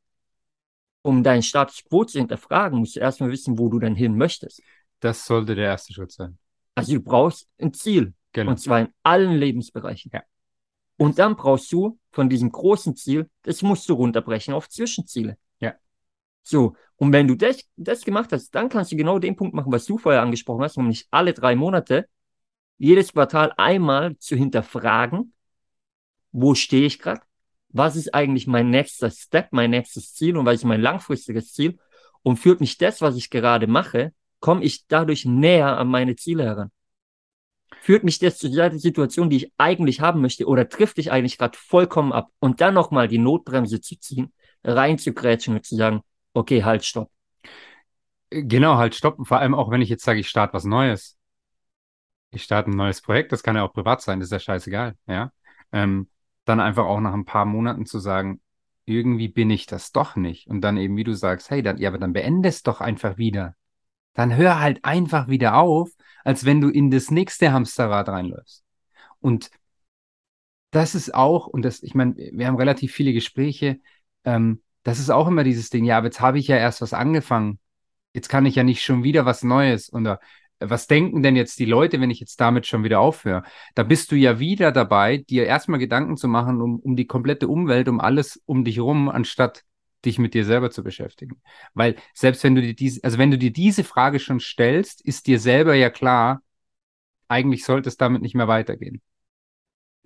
um 1.03 1.21
deinen 1.21 1.43
Status 1.43 1.83
quo 1.87 2.03
zu 2.03 2.17
hinterfragen, 2.17 2.79
musst 2.79 2.95
du 2.95 2.99
erstmal 2.99 3.29
wissen, 3.29 3.59
wo 3.59 3.69
du 3.69 3.77
dann 3.77 3.95
hin 3.95 4.17
möchtest. 4.17 4.63
Das 4.99 5.23
sollte 5.27 5.53
der 5.53 5.65
erste 5.65 5.93
Schritt 5.93 6.11
sein. 6.11 6.39
Also 6.73 6.93
du 6.93 6.99
brauchst 6.99 7.47
ein 7.59 7.75
Ziel. 7.75 8.15
Genau. 8.31 8.49
Und 8.49 8.57
zwar 8.57 8.79
in 8.79 8.87
allen 9.03 9.33
Lebensbereichen. 9.33 10.09
Ja. 10.11 10.23
Und 10.97 11.19
dann 11.19 11.35
brauchst 11.35 11.71
du 11.71 11.99
von 12.09 12.27
diesem 12.27 12.51
großen 12.51 12.95
Ziel, 12.95 13.29
das 13.43 13.61
musst 13.61 13.87
du 13.87 13.93
runterbrechen 13.93 14.55
auf 14.55 14.67
Zwischenziele. 14.67 15.37
So, 16.43 16.75
und 16.97 17.11
wenn 17.13 17.27
du 17.27 17.35
das, 17.35 17.63
das 17.75 18.03
gemacht 18.03 18.31
hast, 18.31 18.51
dann 18.51 18.69
kannst 18.69 18.91
du 18.91 18.97
genau 18.97 19.19
den 19.19 19.35
Punkt 19.35 19.55
machen, 19.55 19.71
was 19.71 19.85
du 19.85 19.97
vorher 19.97 20.21
angesprochen 20.21 20.63
hast, 20.63 20.77
nämlich 20.77 21.07
alle 21.09 21.33
drei 21.33 21.55
Monate, 21.55 22.07
jedes 22.77 23.13
Quartal 23.13 23.53
einmal 23.57 24.17
zu 24.17 24.35
hinterfragen, 24.35 25.33
wo 26.31 26.53
stehe 26.55 26.85
ich 26.85 26.99
gerade, 26.99 27.21
was 27.69 27.95
ist 27.95 28.13
eigentlich 28.13 28.45
mein 28.47 28.69
nächster 28.69 29.09
Step, 29.09 29.47
mein 29.51 29.71
nächstes 29.71 30.13
Ziel 30.13 30.37
und 30.37 30.45
was 30.45 30.55
ist 30.55 30.63
mein 30.65 30.81
langfristiges 30.81 31.53
Ziel? 31.53 31.79
Und 32.21 32.37
führt 32.37 32.59
mich 32.61 32.77
das, 32.77 33.01
was 33.01 33.15
ich 33.15 33.29
gerade 33.29 33.67
mache, 33.67 34.13
komme 34.39 34.63
ich 34.63 34.87
dadurch 34.87 35.25
näher 35.25 35.77
an 35.77 35.87
meine 35.87 36.15
Ziele 36.15 36.43
heran. 36.43 36.71
Führt 37.81 38.03
mich 38.03 38.19
das 38.19 38.37
zu 38.37 38.49
der 38.49 38.77
Situation, 38.77 39.29
die 39.29 39.37
ich 39.37 39.53
eigentlich 39.57 39.99
haben 39.99 40.21
möchte, 40.21 40.45
oder 40.45 40.69
trifft 40.69 40.97
dich 40.97 41.11
eigentlich 41.11 41.37
gerade 41.37 41.57
vollkommen 41.57 42.13
ab? 42.13 42.29
Und 42.39 42.61
dann 42.61 42.73
nochmal 42.73 43.07
die 43.07 43.17
Notbremse 43.17 43.81
zu 43.81 43.99
ziehen, 43.99 44.31
reinzugrätschen 44.63 45.55
und 45.55 45.65
zu 45.65 45.75
sagen, 45.75 46.01
okay, 46.33 46.63
halt, 46.63 46.83
stopp. 46.85 47.09
Genau, 48.29 48.77
halt 48.77 48.95
stoppen. 48.95 49.25
Vor 49.25 49.39
allem 49.39 49.53
auch, 49.53 49.69
wenn 49.69 49.81
ich 49.81 49.89
jetzt 49.89 50.03
sage, 50.03 50.19
ich 50.19 50.29
starte 50.29 50.53
was 50.53 50.63
Neues. 50.63 51.17
Ich 52.31 52.43
starte 52.43 52.71
ein 52.71 52.75
neues 52.75 53.01
Projekt, 53.01 53.31
das 53.31 53.43
kann 53.43 53.55
ja 53.55 53.63
auch 53.63 53.73
privat 53.73 54.01
sein, 54.01 54.19
das 54.19 54.27
ist 54.27 54.31
ja 54.31 54.39
scheißegal, 54.39 54.95
ja. 55.05 55.31
Ähm, 55.71 56.09
dann 56.45 56.59
einfach 56.59 56.85
auch 56.85 56.99
nach 56.99 57.13
ein 57.13 57.25
paar 57.25 57.45
Monaten 57.45 57.85
zu 57.85 57.99
sagen, 57.99 58.41
irgendwie 58.85 59.27
bin 59.27 59.49
ich 59.51 59.67
das 59.67 59.91
doch 59.91 60.15
nicht. 60.15 60.47
Und 60.47 60.61
dann 60.61 60.77
eben, 60.77 60.97
wie 60.97 61.03
du 61.03 61.13
sagst, 61.13 61.51
hey, 61.51 61.61
dann, 61.61 61.77
ja, 61.77 61.89
aber 61.89 61.99
dann 61.99 62.13
beende 62.13 62.49
es 62.49 62.63
doch 62.63 62.81
einfach 62.81 63.17
wieder. 63.17 63.55
Dann 64.13 64.35
hör 64.35 64.59
halt 64.59 64.83
einfach 64.83 65.27
wieder 65.27 65.55
auf, 65.57 65.89
als 66.23 66.43
wenn 66.43 66.59
du 66.59 66.69
in 66.69 66.91
das 66.91 67.11
nächste 67.11 67.51
Hamsterrad 67.51 68.09
reinläufst. 68.09 68.63
Und 69.19 69.51
das 70.71 70.95
ist 70.95 71.13
auch, 71.13 71.47
und 71.47 71.63
das, 71.63 71.83
ich 71.83 71.95
meine, 71.95 72.15
wir 72.15 72.47
haben 72.47 72.57
relativ 72.57 72.93
viele 72.93 73.13
Gespräche, 73.13 73.79
ähm, 74.25 74.61
das 74.83 74.99
ist 74.99 75.09
auch 75.09 75.27
immer 75.27 75.43
dieses 75.43 75.69
Ding, 75.69 75.85
ja, 75.85 75.97
aber 75.97 76.07
jetzt 76.07 76.21
habe 76.21 76.39
ich 76.39 76.47
ja 76.47 76.57
erst 76.57 76.81
was 76.81 76.93
angefangen. 76.93 77.59
Jetzt 78.13 78.29
kann 78.29 78.45
ich 78.45 78.55
ja 78.55 78.63
nicht 78.63 78.83
schon 78.83 79.03
wieder 79.03 79.25
was 79.25 79.43
Neues. 79.43 79.91
Oder 79.91 80.19
äh, 80.59 80.69
was 80.69 80.87
denken 80.87 81.23
denn 81.23 81.35
jetzt 81.35 81.59
die 81.59 81.65
Leute, 81.65 81.99
wenn 82.01 82.11
ich 82.11 82.19
jetzt 82.19 82.39
damit 82.39 82.67
schon 82.67 82.83
wieder 82.83 82.99
aufhöre? 82.99 83.43
Da 83.75 83.83
bist 83.83 84.11
du 84.11 84.15
ja 84.15 84.39
wieder 84.39 84.71
dabei, 84.71 85.17
dir 85.17 85.45
erstmal 85.45 85.79
Gedanken 85.79 86.17
zu 86.17 86.27
machen 86.27 86.61
um, 86.61 86.79
um 86.79 86.95
die 86.95 87.07
komplette 87.07 87.47
Umwelt, 87.47 87.87
um 87.87 87.99
alles 87.99 88.41
um 88.45 88.63
dich 88.65 88.79
rum, 88.79 89.09
anstatt 89.09 89.63
dich 90.05 90.19
mit 90.19 90.33
dir 90.33 90.45
selber 90.45 90.69
zu 90.69 90.83
beschäftigen. 90.83 91.41
Weil 91.73 91.95
selbst 92.13 92.43
wenn 92.43 92.55
du 92.55 92.61
dir 92.61 92.75
diese, 92.75 93.03
also 93.03 93.17
wenn 93.17 93.31
du 93.31 93.37
dir 93.37 93.51
diese 93.53 93.83
Frage 93.83 94.19
schon 94.19 94.39
stellst, 94.39 95.01
ist 95.01 95.27
dir 95.27 95.39
selber 95.39 95.75
ja 95.75 95.89
klar, 95.89 96.41
eigentlich 97.29 97.65
sollte 97.65 97.89
es 97.89 97.97
damit 97.97 98.21
nicht 98.21 98.35
mehr 98.35 98.47
weitergehen. 98.47 99.01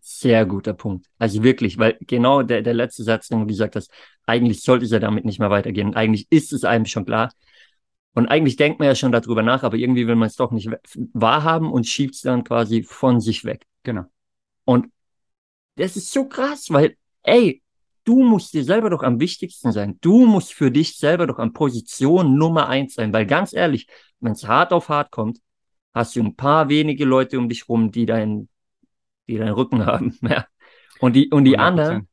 Sehr 0.09 0.45
guter 0.45 0.73
Punkt. 0.73 1.05
Also 1.19 1.43
wirklich, 1.43 1.77
weil 1.77 1.97
genau 1.99 2.41
der, 2.41 2.61
der 2.61 2.73
letzte 2.73 3.03
Satz, 3.03 3.27
den 3.27 3.41
du 3.41 3.45
gesagt 3.45 3.75
hast, 3.75 3.91
eigentlich 4.25 4.63
sollte 4.63 4.85
es 4.85 4.91
ja 4.91 4.99
damit 4.99 5.25
nicht 5.25 5.37
mehr 5.37 5.49
weitergehen. 5.49 5.95
Eigentlich 5.95 6.27
ist 6.29 6.53
es 6.53 6.63
einem 6.63 6.85
schon 6.85 7.03
klar. 7.03 7.33
Und 8.13 8.27
eigentlich 8.27 8.55
denkt 8.55 8.79
man 8.79 8.87
ja 8.87 8.95
schon 8.95 9.11
darüber 9.11 9.43
nach, 9.43 9.63
aber 9.63 9.75
irgendwie 9.75 10.07
will 10.07 10.15
man 10.15 10.27
es 10.27 10.37
doch 10.37 10.51
nicht 10.51 10.69
wahrhaben 11.11 11.69
und 11.73 11.87
schiebt 11.87 12.15
es 12.15 12.21
dann 12.21 12.45
quasi 12.45 12.83
von 12.83 13.19
sich 13.19 13.43
weg. 13.43 13.65
Genau. 13.83 14.05
Und 14.63 14.87
das 15.75 15.97
ist 15.97 16.09
so 16.09 16.25
krass, 16.25 16.67
weil, 16.69 16.95
ey, 17.23 17.61
du 18.05 18.23
musst 18.23 18.53
dir 18.53 18.63
selber 18.63 18.89
doch 18.89 19.03
am 19.03 19.19
wichtigsten 19.19 19.73
sein. 19.73 19.97
Du 19.99 20.25
musst 20.25 20.53
für 20.53 20.71
dich 20.71 20.95
selber 20.97 21.27
doch 21.27 21.37
an 21.37 21.51
Position 21.51 22.37
Nummer 22.37 22.69
eins 22.69 22.93
sein, 22.93 23.11
weil 23.11 23.25
ganz 23.25 23.51
ehrlich, 23.51 23.87
wenn 24.21 24.31
es 24.31 24.47
hart 24.47 24.71
auf 24.71 24.87
hart 24.87 25.11
kommt, 25.11 25.39
hast 25.93 26.15
du 26.15 26.23
ein 26.23 26.37
paar 26.37 26.69
wenige 26.69 27.03
Leute 27.03 27.37
um 27.37 27.49
dich 27.49 27.67
rum, 27.67 27.91
die 27.91 28.05
deinen, 28.05 28.47
die 29.27 29.37
deinen 29.37 29.53
Rücken 29.53 29.85
haben. 29.85 30.17
Ja. 30.21 30.45
Und 30.99 31.15
die, 31.15 31.29
und 31.29 31.45
die 31.45 31.57
100%. 31.57 31.61
anderen, 31.61 32.07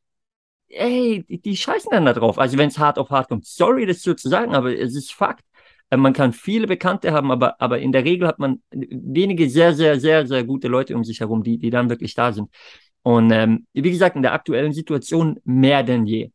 ey, 0.69 1.25
die, 1.27 1.41
die 1.41 1.57
scheißen 1.57 1.89
dann 1.91 2.05
da 2.05 2.13
drauf. 2.13 2.37
Also 2.37 2.57
wenn 2.57 2.69
es 2.69 2.79
hart 2.79 2.99
auf 2.99 3.09
hart 3.09 3.29
kommt. 3.29 3.45
Sorry, 3.45 3.85
das 3.85 4.01
so 4.01 4.13
zu 4.13 4.29
sagen, 4.29 4.53
aber 4.55 4.77
es 4.77 4.95
ist 4.95 5.13
Fakt. 5.13 5.43
Äh, 5.89 5.97
man 5.97 6.13
kann 6.13 6.33
viele 6.33 6.67
Bekannte 6.67 7.13
haben, 7.13 7.31
aber, 7.31 7.59
aber 7.61 7.79
in 7.79 7.91
der 7.91 8.03
Regel 8.03 8.27
hat 8.27 8.39
man 8.39 8.61
wenige 8.71 9.49
sehr, 9.49 9.73
sehr, 9.73 9.99
sehr, 9.99 10.27
sehr 10.27 10.43
gute 10.43 10.67
Leute 10.67 10.95
um 10.95 11.03
sich 11.03 11.19
herum, 11.19 11.43
die, 11.43 11.57
die 11.57 11.69
dann 11.69 11.89
wirklich 11.89 12.13
da 12.13 12.31
sind. 12.31 12.49
Und 13.03 13.31
ähm, 13.31 13.67
wie 13.73 13.91
gesagt, 13.91 14.15
in 14.15 14.23
der 14.23 14.33
aktuellen 14.33 14.73
Situation 14.73 15.39
mehr 15.43 15.83
denn 15.83 16.05
je. 16.07 16.31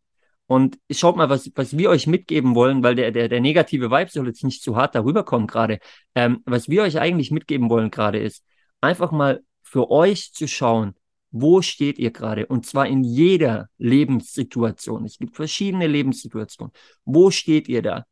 Und 0.47 0.79
schaut 0.91 1.17
mal, 1.17 1.29
was, 1.29 1.51
was 1.55 1.77
wir 1.77 1.91
euch 1.91 2.07
mitgeben 2.09 2.55
wollen, 2.57 2.83
weil 2.83 2.97
der, 2.97 3.13
der, 3.13 3.29
der 3.29 3.41
negative 3.41 3.91
Vibe 3.91 4.11
soll 4.11 4.27
jetzt 4.27 4.43
nicht 4.43 4.63
zu 4.63 4.77
hart 4.77 4.95
darüber 4.97 5.25
kommen 5.25 5.47
gerade. 5.47 5.79
Ähm, 6.15 6.43
was 6.45 6.69
wir 6.69 6.83
euch 6.83 6.99
eigentlich 6.99 7.31
mitgeben 7.31 7.71
wollen 7.71 7.91
gerade 7.91 8.19
ist, 8.19 8.45
einfach 8.81 9.13
mal 9.13 9.43
für 9.71 9.89
euch 9.89 10.33
zu 10.33 10.49
schauen, 10.49 10.95
wo 11.31 11.62
steht 11.62 12.00
ihr 12.00 12.11
gerade? 12.11 12.45
Und 12.47 12.67
zwar 12.67 12.89
in 12.89 13.05
jeder 13.05 13.69
Lebenssituation. 13.79 15.05
Es 15.05 15.17
gibt 15.17 15.37
verschiedene 15.37 15.87
Lebenssituationen. 15.87 16.73
Wo 17.05 17.31
steht 17.31 17.69
ihr 17.69 17.81
da? 17.81 18.05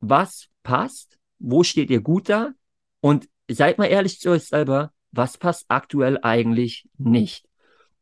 Was 0.00 0.48
passt? 0.64 1.16
Wo 1.38 1.62
steht 1.62 1.90
ihr 1.90 2.00
gut 2.00 2.28
da? 2.28 2.50
Und 3.00 3.28
seid 3.48 3.78
mal 3.78 3.86
ehrlich 3.86 4.18
zu 4.18 4.30
euch 4.30 4.48
selber, 4.48 4.92
was 5.12 5.38
passt 5.38 5.66
aktuell 5.68 6.18
eigentlich 6.22 6.88
nicht? 6.98 7.46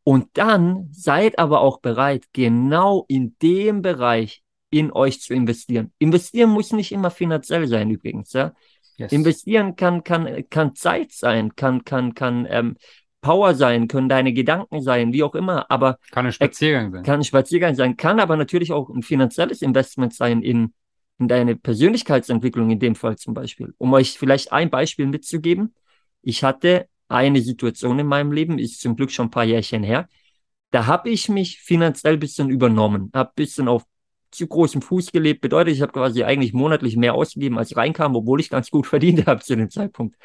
Und 0.02 0.28
dann 0.32 0.88
seid 0.90 1.38
aber 1.38 1.60
auch 1.60 1.80
bereit, 1.80 2.24
genau 2.32 3.04
in 3.08 3.36
dem 3.42 3.82
Bereich 3.82 4.42
in 4.70 4.90
euch 4.90 5.20
zu 5.20 5.34
investieren. 5.34 5.92
Investieren 5.98 6.48
muss 6.48 6.72
nicht 6.72 6.92
immer 6.92 7.10
finanziell 7.10 7.68
sein, 7.68 7.90
übrigens. 7.90 8.32
Ja? 8.32 8.54
Yes. 8.98 9.12
Investieren 9.12 9.76
kann, 9.76 10.04
kann, 10.04 10.48
kann 10.48 10.74
Zeit 10.74 11.12
sein, 11.12 11.54
kann, 11.54 11.84
kann, 11.84 12.14
kann 12.14 12.46
ähm, 12.48 12.76
Power 13.20 13.54
sein, 13.54 13.88
können 13.88 14.08
deine 14.08 14.32
Gedanken 14.32 14.80
sein, 14.80 15.12
wie 15.12 15.22
auch 15.22 15.34
immer. 15.34 15.70
Aber 15.70 15.98
kann 16.12 16.26
ein 16.26 16.32
Spaziergang 16.32 16.92
sein. 16.92 17.02
Kann 17.02 17.20
ein 17.20 17.24
Spaziergang 17.24 17.74
sein, 17.74 17.96
kann 17.96 18.20
aber 18.20 18.36
natürlich 18.36 18.72
auch 18.72 18.88
ein 18.88 19.02
finanzielles 19.02 19.62
Investment 19.62 20.14
sein 20.14 20.42
in, 20.42 20.72
in 21.18 21.28
deine 21.28 21.56
Persönlichkeitsentwicklung 21.56 22.70
in 22.70 22.78
dem 22.78 22.94
Fall 22.94 23.16
zum 23.16 23.34
Beispiel. 23.34 23.74
Um 23.78 23.92
euch 23.92 24.18
vielleicht 24.18 24.52
ein 24.52 24.70
Beispiel 24.70 25.06
mitzugeben. 25.06 25.74
Ich 26.22 26.44
hatte 26.44 26.86
eine 27.08 27.40
Situation 27.40 27.98
in 27.98 28.06
meinem 28.06 28.32
Leben, 28.32 28.58
ist 28.58 28.80
zum 28.80 28.96
Glück 28.96 29.10
schon 29.10 29.26
ein 29.26 29.30
paar 29.30 29.44
Jährchen 29.44 29.82
her. 29.82 30.08
Da 30.70 30.86
habe 30.86 31.10
ich 31.10 31.28
mich 31.28 31.60
finanziell 31.60 32.14
ein 32.14 32.20
bisschen 32.20 32.50
übernommen, 32.50 33.10
habe 33.14 33.30
ein 33.30 33.34
bisschen 33.36 33.68
auf 33.68 33.84
zu 34.30 34.46
großem 34.46 34.82
Fuß 34.82 35.12
gelebt. 35.12 35.40
Bedeutet, 35.40 35.74
ich 35.74 35.82
habe 35.82 35.92
quasi 35.92 36.24
eigentlich 36.24 36.52
monatlich 36.52 36.96
mehr 36.96 37.14
ausgegeben, 37.14 37.58
als 37.58 37.76
reinkam, 37.76 38.16
obwohl 38.16 38.40
ich 38.40 38.50
ganz 38.50 38.70
gut 38.70 38.86
verdient 38.86 39.26
habe 39.26 39.42
zu 39.42 39.56
dem 39.56 39.70
Zeitpunkt. 39.70 40.16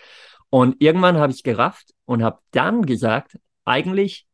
Und 0.50 0.82
irgendwann 0.82 1.18
habe 1.18 1.32
ich 1.32 1.44
gerafft 1.44 1.94
und 2.06 2.24
habe 2.24 2.40
dann 2.52 2.86
gesagt, 2.86 3.40
eigentlich, 3.64 4.28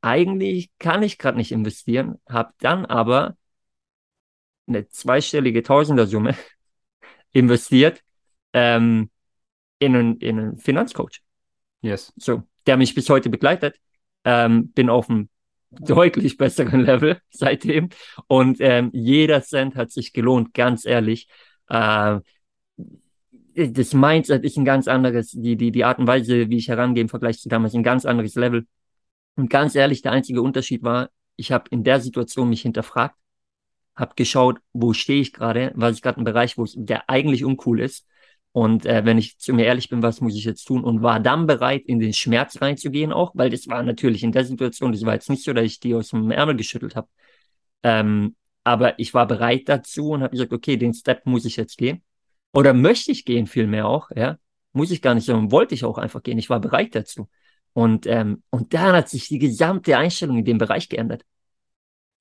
eigentlich 0.00 0.70
kann 0.78 1.02
ich 1.02 1.18
gerade 1.18 1.38
nicht 1.38 1.52
investieren, 1.52 2.18
habe 2.28 2.52
dann 2.58 2.86
aber 2.86 3.36
eine 4.66 4.88
zweistellige 4.88 5.62
Tausendersumme 5.62 6.36
investiert 7.32 8.02
ähm, 8.52 9.10
in, 9.78 9.96
einen, 9.96 10.18
in 10.18 10.38
einen 10.38 10.58
Finanzcoach. 10.58 11.20
Yes. 11.82 12.12
So, 12.16 12.44
der 12.66 12.76
mich 12.76 12.94
bis 12.94 13.08
heute 13.08 13.30
begleitet. 13.30 13.76
Ähm, 14.24 14.70
bin 14.72 14.90
auf 14.90 15.08
einem 15.08 15.28
deutlich 15.70 16.36
besseren 16.36 16.80
Level 16.80 17.18
seitdem. 17.30 17.88
Und 18.26 18.58
ähm, 18.60 18.90
jeder 18.92 19.42
Cent 19.42 19.76
hat 19.76 19.90
sich 19.90 20.12
gelohnt, 20.12 20.54
ganz 20.54 20.84
ehrlich. 20.84 21.28
Äh, 21.68 22.20
das 23.54 23.94
Mindset 23.94 24.44
ist 24.44 24.56
ein 24.56 24.64
ganz 24.64 24.88
anderes, 24.88 25.32
die, 25.32 25.56
die, 25.56 25.72
die 25.72 25.84
Art 25.84 25.98
und 25.98 26.06
Weise, 26.06 26.48
wie 26.48 26.56
ich 26.58 26.68
herangehe 26.68 27.02
im 27.02 27.08
Vergleich 27.08 27.40
zu 27.40 27.48
damals, 27.48 27.74
ein 27.74 27.82
ganz 27.82 28.04
anderes 28.04 28.34
Level. 28.34 28.66
Und 29.36 29.50
ganz 29.50 29.74
ehrlich, 29.74 30.02
der 30.02 30.12
einzige 30.12 30.42
Unterschied 30.42 30.82
war, 30.82 31.10
ich 31.36 31.52
habe 31.52 31.64
in 31.70 31.84
der 31.84 32.00
Situation 32.00 32.48
mich 32.48 32.62
hinterfragt, 32.62 33.16
habe 33.96 34.14
geschaut, 34.14 34.58
wo 34.72 34.92
stehe 34.92 35.20
ich 35.20 35.32
gerade, 35.32 35.72
was 35.74 35.96
ich 35.96 36.02
gerade 36.02 36.18
im 36.18 36.24
Bereich, 36.24 36.58
wo 36.58 36.64
ich, 36.64 36.74
der 36.76 37.08
eigentlich 37.08 37.44
uncool 37.44 37.80
ist. 37.80 38.06
Und 38.52 38.84
äh, 38.84 39.04
wenn 39.04 39.18
ich 39.18 39.38
zu 39.38 39.52
mir 39.52 39.66
ehrlich 39.66 39.88
bin, 39.88 40.02
was 40.02 40.20
muss 40.20 40.34
ich 40.34 40.44
jetzt 40.44 40.64
tun? 40.64 40.82
Und 40.82 41.02
war 41.02 41.20
dann 41.20 41.46
bereit, 41.46 41.82
in 41.86 42.00
den 42.00 42.12
Schmerz 42.12 42.60
reinzugehen 42.60 43.12
auch, 43.12 43.32
weil 43.34 43.50
das 43.50 43.68
war 43.68 43.82
natürlich 43.82 44.22
in 44.24 44.32
der 44.32 44.44
Situation, 44.44 44.92
das 44.92 45.04
war 45.04 45.14
jetzt 45.14 45.30
nicht 45.30 45.44
so, 45.44 45.52
dass 45.52 45.64
ich 45.64 45.78
die 45.78 45.94
aus 45.94 46.10
dem 46.10 46.30
Ärmel 46.30 46.56
geschüttelt 46.56 46.96
habe. 46.96 47.08
Ähm, 47.82 48.34
aber 48.64 48.98
ich 48.98 49.14
war 49.14 49.26
bereit 49.26 49.68
dazu 49.68 50.10
und 50.10 50.22
habe 50.22 50.32
gesagt, 50.32 50.52
okay, 50.52 50.76
den 50.76 50.94
Step 50.94 51.26
muss 51.26 51.44
ich 51.44 51.56
jetzt 51.56 51.78
gehen. 51.78 52.02
Oder 52.52 52.74
möchte 52.74 53.12
ich 53.12 53.24
gehen 53.24 53.46
vielmehr 53.46 53.86
auch, 53.86 54.10
ja. 54.14 54.36
Muss 54.72 54.90
ich 54.90 55.02
gar 55.02 55.14
nicht, 55.14 55.24
sondern 55.26 55.50
wollte 55.50 55.74
ich 55.74 55.84
auch 55.84 55.98
einfach 55.98 56.22
gehen. 56.22 56.38
Ich 56.38 56.50
war 56.50 56.60
bereit 56.60 56.94
dazu. 56.94 57.28
Und, 57.72 58.06
ähm, 58.06 58.42
und 58.50 58.74
dann 58.74 58.94
hat 58.94 59.08
sich 59.08 59.28
die 59.28 59.38
gesamte 59.38 59.96
Einstellung 59.96 60.38
in 60.38 60.44
dem 60.44 60.58
Bereich 60.58 60.88
geändert. 60.88 61.24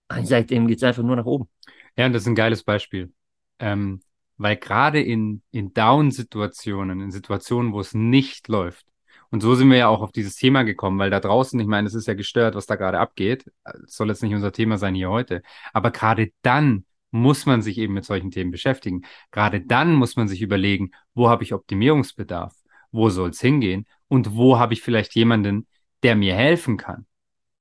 Und 0.10 0.28
seitdem 0.28 0.68
geht 0.68 0.78
es 0.78 0.84
einfach 0.84 1.04
nur 1.04 1.16
nach 1.16 1.26
oben. 1.26 1.48
Ja, 1.96 2.06
und 2.08 2.14
das 2.14 2.24
ist 2.24 2.28
ein 2.28 2.36
geiles 2.36 2.64
Beispiel. 2.64 3.12
Ähm, 3.60 4.02
weil 4.40 4.58
gerade 4.58 5.02
in, 5.02 5.44
in 5.52 5.74
Down-Situationen, 5.74 7.02
in 7.02 7.12
Situationen, 7.12 7.74
wo 7.74 7.80
es 7.80 7.94
nicht 7.94 8.48
läuft, 8.48 8.86
und 9.32 9.42
so 9.42 9.54
sind 9.54 9.70
wir 9.70 9.78
ja 9.78 9.88
auch 9.90 10.02
auf 10.02 10.12
dieses 10.12 10.36
Thema 10.36 10.64
gekommen, 10.64 10.98
weil 10.98 11.12
da 11.12 11.20
draußen, 11.20 11.60
ich 11.60 11.68
meine, 11.68 11.88
es 11.88 11.94
ist 11.94 12.08
ja 12.08 12.16
gestört, 12.16 12.56
was 12.56 12.66
da 12.66 12.76
gerade 12.76 13.00
abgeht. 13.00 13.46
Das 13.64 13.96
soll 13.96 14.10
jetzt 14.10 14.24
nicht 14.24 14.34
unser 14.34 14.52
Thema 14.52 14.80
sein 14.80 14.96
hier 14.96 15.12
heute. 15.12 15.44
Aber 15.72 15.92
gerade 15.92 16.32
dann 16.42 16.86
muss 17.12 17.46
man 17.46 17.62
sich 17.62 17.78
eben 17.78 17.94
mit 17.94 18.06
solchen 18.06 18.32
Themen 18.32 18.50
beschäftigen. 18.52 19.04
Gerade 19.32 19.62
dann 19.62 19.94
muss 19.94 20.16
man 20.16 20.28
sich 20.28 20.42
überlegen, 20.42 20.92
wo 21.14 21.30
habe 21.30 21.44
ich 21.44 21.54
Optimierungsbedarf? 21.54 22.56
Wo 22.92 23.10
soll 23.10 23.30
es 23.30 23.42
hingehen? 23.42 23.86
Und 24.08 24.36
wo 24.36 24.58
habe 24.58 24.74
ich 24.74 24.82
vielleicht 24.82 25.14
jemanden, 25.16 25.68
der 26.02 26.16
mir 26.16 26.34
helfen 26.34 26.78
kann? 26.78 27.06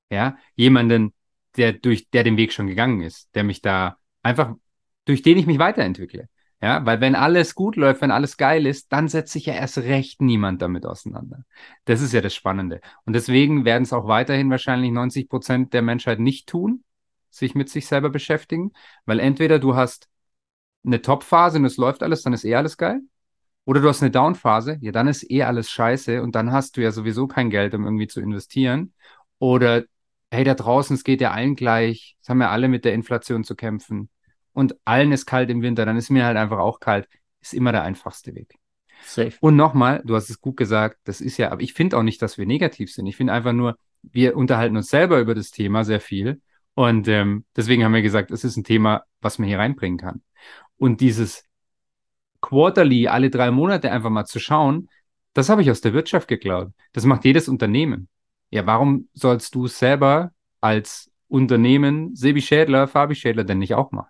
Ja, 0.09 0.37
jemanden, 0.55 1.13
der 1.55 1.73
durch, 1.73 2.09
der 2.09 2.23
den 2.23 2.37
Weg 2.37 2.51
schon 2.51 2.65
gegangen 2.67 3.01
ist, 3.01 3.29
der 3.35 3.43
mich 3.43 3.61
da 3.61 3.97
einfach, 4.23 4.55
durch 5.05 5.21
den 5.21 5.37
ich 5.37 5.45
mich 5.45 5.59
weiterentwickle. 5.59 6.29
Ja, 6.61 6.85
weil 6.85 6.99
wenn 6.99 7.15
alles 7.15 7.55
gut 7.55 7.77
läuft, 7.77 8.01
wenn 8.01 8.11
alles 8.11 8.35
geil 8.35 8.65
ist, 8.65 8.91
dann 8.91 9.07
setzt 9.07 9.31
sich 9.31 9.45
ja 9.45 9.53
erst 9.53 9.77
recht 9.77 10.21
niemand 10.21 10.61
damit 10.61 10.85
auseinander. 10.85 11.45
Das 11.85 12.01
ist 12.01 12.11
ja 12.11 12.19
das 12.19 12.35
Spannende. 12.35 12.81
Und 13.05 13.13
deswegen 13.13 13.63
werden 13.63 13.83
es 13.83 13.93
auch 13.93 14.07
weiterhin 14.07 14.49
wahrscheinlich 14.49 14.91
90 14.91 15.29
Prozent 15.29 15.73
der 15.73 15.81
Menschheit 15.81 16.19
nicht 16.19 16.49
tun, 16.49 16.83
sich 17.29 17.55
mit 17.55 17.69
sich 17.69 17.87
selber 17.87 18.09
beschäftigen, 18.09 18.73
weil 19.05 19.19
entweder 19.21 19.57
du 19.59 19.75
hast 19.75 20.09
eine 20.85 21.01
Top-Phase 21.01 21.59
und 21.59 21.65
es 21.65 21.77
läuft 21.77 22.03
alles, 22.03 22.23
dann 22.23 22.33
ist 22.33 22.45
eh 22.45 22.55
alles 22.55 22.77
geil. 22.77 23.01
Oder 23.65 23.81
du 23.81 23.89
hast 23.89 24.01
eine 24.01 24.11
Down-Phase, 24.11 24.77
ja, 24.81 24.91
dann 24.91 25.07
ist 25.07 25.29
eh 25.31 25.43
alles 25.43 25.69
scheiße 25.69 26.23
und 26.23 26.35
dann 26.35 26.51
hast 26.51 26.77
du 26.77 26.81
ja 26.81 26.91
sowieso 26.91 27.27
kein 27.27 27.49
Geld, 27.51 27.73
um 27.75 27.85
irgendwie 27.85 28.07
zu 28.07 28.21
investieren. 28.21 28.93
Oder 29.39 29.83
hey, 30.31 30.43
da 30.43 30.55
draußen, 30.55 30.95
es 30.95 31.03
geht 31.03 31.21
ja 31.21 31.31
allen 31.31 31.55
gleich, 31.55 32.17
es 32.21 32.29
haben 32.29 32.41
ja 32.41 32.49
alle 32.51 32.67
mit 32.67 32.85
der 32.85 32.93
Inflation 32.93 33.43
zu 33.43 33.55
kämpfen 33.55 34.09
und 34.53 34.75
allen 34.85 35.11
ist 35.11 35.25
kalt 35.25 35.49
im 35.49 35.61
Winter, 35.61 35.85
dann 35.85 35.97
ist 35.97 36.09
mir 36.09 36.25
halt 36.25 36.37
einfach 36.37 36.59
auch 36.59 36.79
kalt, 36.79 37.07
ist 37.41 37.53
immer 37.53 37.71
der 37.71 37.83
einfachste 37.83 38.35
Weg. 38.35 38.55
Safe. 39.05 39.33
Und 39.39 39.55
nochmal, 39.55 40.01
du 40.03 40.15
hast 40.15 40.29
es 40.29 40.41
gut 40.41 40.57
gesagt, 40.57 40.97
das 41.05 41.21
ist 41.21 41.37
ja, 41.37 41.51
aber 41.51 41.61
ich 41.61 41.73
finde 41.73 41.97
auch 41.97 42.03
nicht, 42.03 42.21
dass 42.21 42.37
wir 42.37 42.45
negativ 42.45 42.91
sind. 42.91 43.07
Ich 43.07 43.15
finde 43.15 43.33
einfach 43.33 43.53
nur, 43.53 43.77
wir 44.01 44.35
unterhalten 44.35 44.77
uns 44.77 44.89
selber 44.89 45.19
über 45.19 45.35
das 45.35 45.51
Thema 45.51 45.83
sehr 45.83 45.99
viel. 45.99 46.41
Und 46.73 47.07
ähm, 47.07 47.45
deswegen 47.55 47.83
haben 47.83 47.93
wir 47.93 48.01
gesagt, 48.01 48.31
es 48.31 48.43
ist 48.43 48.57
ein 48.57 48.63
Thema, 48.63 49.03
was 49.21 49.39
man 49.39 49.47
hier 49.47 49.59
reinbringen 49.59 49.97
kann. 49.97 50.21
Und 50.77 51.01
dieses 51.01 51.45
Quarterly, 52.41 53.07
alle 53.07 53.29
drei 53.29 53.51
Monate 53.51 53.91
einfach 53.91 54.09
mal 54.09 54.25
zu 54.25 54.39
schauen, 54.39 54.89
das 55.33 55.49
habe 55.49 55.61
ich 55.61 55.71
aus 55.71 55.81
der 55.81 55.93
Wirtschaft 55.93 56.27
geklaut. 56.27 56.71
Das 56.93 57.05
macht 57.05 57.25
jedes 57.25 57.47
Unternehmen. 57.47 58.07
Ja, 58.49 58.65
warum 58.65 59.09
sollst 59.13 59.55
du 59.55 59.67
selber 59.67 60.31
als 60.61 61.11
Unternehmen 61.27 62.15
Sebi 62.15 62.41
Schädler, 62.41 62.87
Fabi 62.87 63.15
Schädler 63.15 63.43
denn 63.43 63.59
nicht 63.59 63.75
auch 63.75 63.91
machen? 63.91 64.09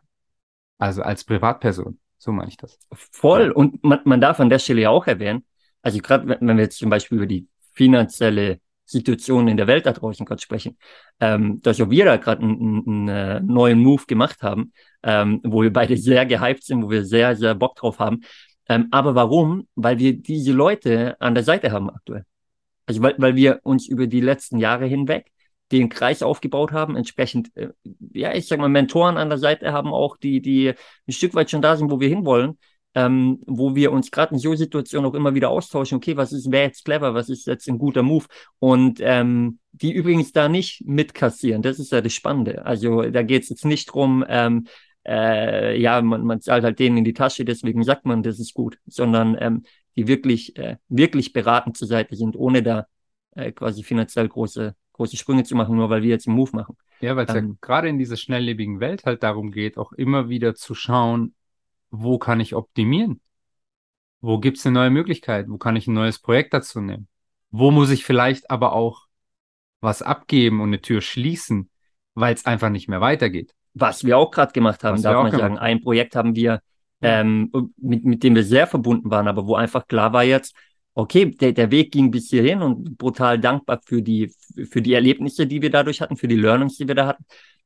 Also 0.79 1.03
als 1.03 1.23
Privatperson. 1.23 1.99
So 2.17 2.31
meine 2.31 2.49
ich 2.49 2.57
das. 2.57 2.79
Voll. 2.91 3.51
Und 3.51 3.83
man, 3.83 3.99
man 4.05 4.19
darf 4.19 4.39
an 4.39 4.49
der 4.49 4.59
Stelle 4.59 4.81
ja 4.81 4.89
auch 4.89 5.05
erwähnen, 5.05 5.45
also 5.81 5.99
gerade 5.99 6.27
wenn 6.27 6.57
wir 6.57 6.63
jetzt 6.63 6.77
zum 6.77 6.89
Beispiel 6.89 7.17
über 7.17 7.27
die 7.27 7.47
finanzielle 7.73 8.59
Situation 8.85 9.47
in 9.47 9.55
der 9.55 9.67
Welt 9.67 9.85
da 9.85 9.93
draußen 9.93 10.25
gerade 10.25 10.41
sprechen, 10.41 10.77
ähm, 11.19 11.61
dass 11.61 11.79
auch 11.79 11.89
wir 11.89 12.05
da 12.05 12.17
gerade 12.17 12.41
einen, 12.41 12.59
einen, 12.59 12.87
einen, 12.87 13.07
äh, 13.07 13.39
neuen 13.41 13.79
Move 13.79 14.03
gemacht 14.07 14.41
haben, 14.41 14.73
ähm, 15.03 15.41
wo 15.43 15.61
wir 15.61 15.71
beide 15.71 15.95
sehr 15.95 16.25
gehypt 16.25 16.63
sind, 16.63 16.83
wo 16.83 16.89
wir 16.89 17.05
sehr, 17.05 17.35
sehr 17.35 17.55
Bock 17.55 17.75
drauf 17.75 17.99
haben. 17.99 18.21
Ähm, 18.67 18.87
aber 18.91 19.15
warum? 19.15 19.67
Weil 19.75 19.99
wir 19.99 20.13
diese 20.17 20.51
Leute 20.53 21.15
an 21.21 21.35
der 21.35 21.43
Seite 21.43 21.71
haben 21.71 21.89
aktuell. 21.89 22.25
Also 22.85 23.01
weil, 23.03 23.15
weil 23.19 23.35
wir 23.35 23.59
uns 23.63 23.87
über 23.87 24.07
die 24.07 24.21
letzten 24.21 24.57
Jahre 24.57 24.87
hinweg 24.87 25.31
den 25.71 25.89
Kreis 25.89 26.23
aufgebaut 26.23 26.71
haben, 26.71 26.95
entsprechend, 26.95 27.55
äh, 27.55 27.69
ja, 28.13 28.33
ich 28.33 28.47
sag 28.47 28.59
mal, 28.59 28.69
Mentoren 28.69 29.17
an 29.17 29.29
der 29.29 29.37
Seite 29.37 29.71
haben 29.71 29.93
auch, 29.93 30.17
die, 30.17 30.41
die 30.41 30.73
ein 31.07 31.11
Stück 31.11 31.35
weit 31.35 31.51
schon 31.51 31.61
da 31.61 31.75
sind, 31.77 31.91
wo 31.91 31.99
wir 31.99 32.09
hinwollen, 32.09 32.57
ähm, 32.95 33.39
wo 33.45 33.75
wir 33.75 33.91
uns 33.91 34.11
gerade 34.11 34.33
in 34.33 34.39
so 34.39 34.55
Situationen 34.55 35.09
auch 35.09 35.13
immer 35.13 35.35
wieder 35.35 35.49
austauschen, 35.49 35.97
okay, 35.97 36.17
was 36.17 36.33
ist, 36.33 36.51
wer 36.51 36.63
jetzt 36.63 36.85
clever, 36.85 37.13
was 37.13 37.29
ist 37.29 37.45
jetzt 37.47 37.67
ein 37.69 37.77
guter 37.77 38.03
Move 38.03 38.25
und 38.57 38.99
ähm, 39.01 39.59
die 39.71 39.91
übrigens 39.93 40.31
da 40.31 40.49
nicht 40.49 40.83
mitkassieren, 40.87 41.61
das 41.61 41.79
ist 41.79 41.91
ja 41.91 42.01
das 42.01 42.13
Spannende. 42.13 42.65
Also 42.65 43.03
da 43.03 43.21
geht 43.21 43.43
es 43.43 43.49
jetzt 43.49 43.65
nicht 43.65 43.85
drum, 43.85 44.25
ähm, 44.27 44.65
äh, 45.07 45.79
ja, 45.79 46.01
man, 46.01 46.23
man 46.23 46.41
zahlt 46.41 46.63
halt 46.63 46.79
denen 46.79 46.97
in 46.97 47.03
die 47.03 47.13
Tasche, 47.13 47.45
deswegen 47.45 47.83
sagt 47.83 48.05
man, 48.05 48.23
das 48.23 48.39
ist 48.39 48.53
gut, 48.53 48.79
sondern 48.85 49.37
ähm, 49.39 49.63
die 49.95 50.07
wirklich, 50.07 50.57
äh, 50.57 50.77
wirklich 50.87 51.33
beratend 51.33 51.77
zur 51.77 51.87
Seite 51.87 52.15
sind, 52.15 52.35
ohne 52.35 52.63
da 52.63 52.87
äh, 53.35 53.51
quasi 53.51 53.83
finanziell 53.83 54.27
große, 54.27 54.75
große 54.99 55.15
Sprünge 55.15 55.45
zu 55.45 55.55
machen, 55.55 55.77
nur 55.77 55.89
weil 55.89 56.03
wir 56.03 56.09
jetzt 56.09 56.27
einen 56.27 56.35
Move 56.35 56.51
machen. 56.53 56.75
Ja, 56.99 57.15
weil 57.15 57.25
es 57.25 57.33
ähm, 57.33 57.47
ja 57.47 57.55
gerade 57.61 57.87
in 57.87 57.97
dieser 57.97 58.17
schnelllebigen 58.17 58.81
Welt 58.81 59.05
halt 59.05 59.23
darum 59.23 59.51
geht, 59.51 59.77
auch 59.77 59.93
immer 59.93 60.27
wieder 60.27 60.55
zu 60.55 60.75
schauen, 60.75 61.33
wo 61.89 62.17
kann 62.17 62.41
ich 62.41 62.53
optimieren? 62.53 63.21
Wo 64.19 64.39
gibt 64.39 64.57
es 64.57 64.65
eine 64.65 64.73
neue 64.73 64.89
Möglichkeit? 64.89 65.47
Wo 65.47 65.57
kann 65.57 65.77
ich 65.77 65.87
ein 65.87 65.93
neues 65.93 66.19
Projekt 66.19 66.53
dazu 66.53 66.81
nehmen? 66.81 67.07
Wo 67.49 67.71
muss 67.71 67.91
ich 67.91 68.03
vielleicht 68.03 68.51
aber 68.51 68.73
auch 68.73 69.07
was 69.79 70.01
abgeben 70.01 70.59
und 70.59 70.67
eine 70.67 70.81
Tür 70.81 70.99
schließen, 70.99 71.69
weil 72.13 72.33
es 72.33 72.45
einfach 72.45 72.69
nicht 72.69 72.89
mehr 72.89 72.99
weitergeht? 72.99 73.53
Was 73.73 74.03
wir 74.03 74.17
auch 74.17 74.31
gerade 74.31 74.51
gemacht 74.51 74.83
haben, 74.83 74.95
Was 74.95 75.03
darf 75.03 75.23
man 75.23 75.31
sagen. 75.31 75.57
Ein 75.57 75.79
Projekt 75.79 76.17
haben 76.17 76.35
wir, 76.35 76.61
ähm, 77.01 77.49
mit, 77.77 78.03
mit 78.03 78.23
dem 78.23 78.35
wir 78.35 78.43
sehr 78.43 78.67
verbunden 78.67 79.09
waren, 79.09 79.29
aber 79.29 79.47
wo 79.47 79.55
einfach 79.55 79.87
klar 79.87 80.11
war 80.11 80.25
jetzt, 80.25 80.53
okay, 80.99 81.31
der, 81.31 81.53
der 81.53 81.71
Weg 81.71 81.91
ging 81.91 82.11
bis 82.11 82.29
hierhin 82.29 82.61
und 82.61 82.97
brutal 82.97 83.39
dankbar 83.39 83.81
für 83.85 84.01
die, 84.01 84.33
für 84.69 84.81
die 84.81 84.93
Erlebnisse, 84.93 85.47
die 85.47 85.61
wir 85.61 85.69
dadurch 85.71 86.01
hatten, 86.01 86.17
für 86.17 86.27
die 86.27 86.35
Learnings, 86.35 86.77
die 86.77 86.87
wir 86.87 86.95
da 86.95 87.07
hatten. 87.07 87.25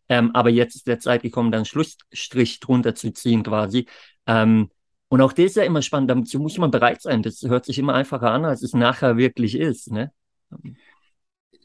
Ähm, 0.09 0.31
aber 0.33 0.49
jetzt 0.49 0.75
ist 0.75 0.87
der 0.87 0.99
Zeit 0.99 1.23
gekommen, 1.23 1.51
dann 1.51 1.59
einen 1.59 1.65
Schlussstrich 1.65 2.59
drunter 2.59 2.93
zu 2.93 3.11
ziehen 3.13 3.43
quasi. 3.43 3.87
Ähm, 4.27 4.69
und 5.07 5.21
auch 5.21 5.33
das 5.33 5.45
ist 5.45 5.55
ja 5.55 5.63
immer 5.63 5.81
spannend, 5.81 6.11
dazu 6.11 6.39
muss 6.39 6.57
man 6.57 6.71
bereit 6.71 7.01
sein. 7.01 7.23
Das 7.23 7.41
hört 7.43 7.65
sich 7.65 7.79
immer 7.79 7.93
einfacher 7.93 8.31
an, 8.31 8.45
als 8.45 8.63
es 8.63 8.73
nachher 8.73 9.17
wirklich 9.17 9.57
ist. 9.57 9.91
Ne? 9.91 10.11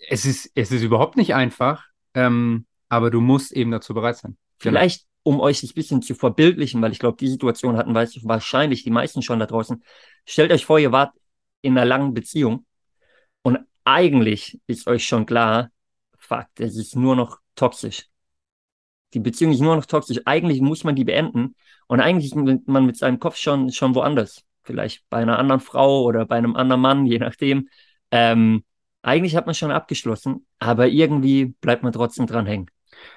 Es 0.09 0.25
ist, 0.25 0.51
es 0.55 0.71
ist 0.71 0.83
überhaupt 0.83 1.17
nicht 1.17 1.35
einfach, 1.35 1.85
ähm, 2.15 2.67
aber 2.89 3.11
du 3.11 3.21
musst 3.21 3.53
eben 3.53 3.71
dazu 3.71 3.95
bereit 3.95 4.17
sein. 4.17 4.37
Vielleicht, 4.59 5.07
um 5.23 5.41
euch 5.41 5.61
das 5.61 5.73
bisschen 5.73 6.03
zu 6.03 6.15
verbildlichen, 6.15 6.81
weil 6.81 6.93
ich 6.93 6.99
glaube, 6.99 7.17
die 7.19 7.29
Situation 7.29 7.77
hatten 7.77 7.95
weiß 7.95 8.17
ich, 8.17 8.25
wahrscheinlich 8.25 8.85
die 8.85 8.91
meisten 8.91 9.23
schon 9.23 9.39
da 9.39 9.47
draußen. 9.47 9.83
Stellt 10.25 10.53
euch 10.53 10.65
vor, 10.65 10.79
ihr 10.79 10.93
wart 10.93 11.13
in 11.63 11.77
einer 11.77 11.87
langen 11.87 12.15
Beziehung 12.15 12.67
und 13.43 13.59
eigentlich 13.85 14.61
ist 14.67 14.87
euch 14.87 15.07
schon 15.07 15.27
klar, 15.27 15.71
fuck, 16.19 16.47
das 16.57 16.77
ist 16.77 16.97
nur 16.97 17.17
noch 17.17 17.39
toxisch. 17.55 18.07
Die 19.15 19.21
Beziehung 19.21 19.53
ist 19.53 19.61
nur 19.61 19.77
noch 19.77 19.87
toxisch. 19.87 20.21
Eigentlich 20.27 20.61
muss 20.61 20.85
man 20.85 20.95
die 20.95 21.05
beenden 21.05 21.55
und 21.87 22.01
eigentlich 22.01 22.27
ist 22.27 22.67
man 22.67 22.87
mit 22.87 22.97
seinem 22.97 23.19
Kopf 23.19 23.37
schon, 23.37 23.73
schon 23.73 23.95
woanders. 23.95 24.45
Vielleicht 24.63 25.09
bei 25.09 25.19
einer 25.19 25.39
anderen 25.39 25.61
Frau 25.61 26.03
oder 26.03 26.27
bei 26.27 26.37
einem 26.37 26.57
anderen 26.57 26.83
Mann, 26.83 27.07
je 27.07 27.19
nachdem. 27.19 27.69
Ähm, 28.11 28.65
eigentlich 29.01 29.35
hat 29.35 29.47
man 29.47 29.55
schon 29.55 29.71
abgeschlossen, 29.71 30.47
aber 30.59 30.89
irgendwie 30.89 31.47
bleibt 31.47 31.83
man 31.83 31.93
trotzdem 31.93 32.27
dran 32.27 32.45
hängen. 32.45 32.67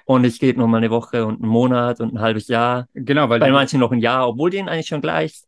Und 0.05 0.23
es 0.23 0.39
geht 0.39 0.57
noch 0.57 0.67
mal 0.67 0.77
eine 0.77 0.91
Woche 0.91 1.25
und 1.25 1.41
einen 1.41 1.51
Monat 1.51 1.99
und 1.99 2.13
ein 2.13 2.21
halbes 2.21 2.47
Jahr. 2.47 2.87
Genau, 2.93 3.27
weil 3.27 3.39
Bei 3.39 3.51
manchen 3.51 3.79
noch 3.79 3.91
ein 3.91 3.99
Jahr, 3.99 4.29
obwohl 4.29 4.49
denen 4.49 4.69
eigentlich 4.69 4.87
schon 4.87 5.01
gleich 5.01 5.31
ist. 5.31 5.47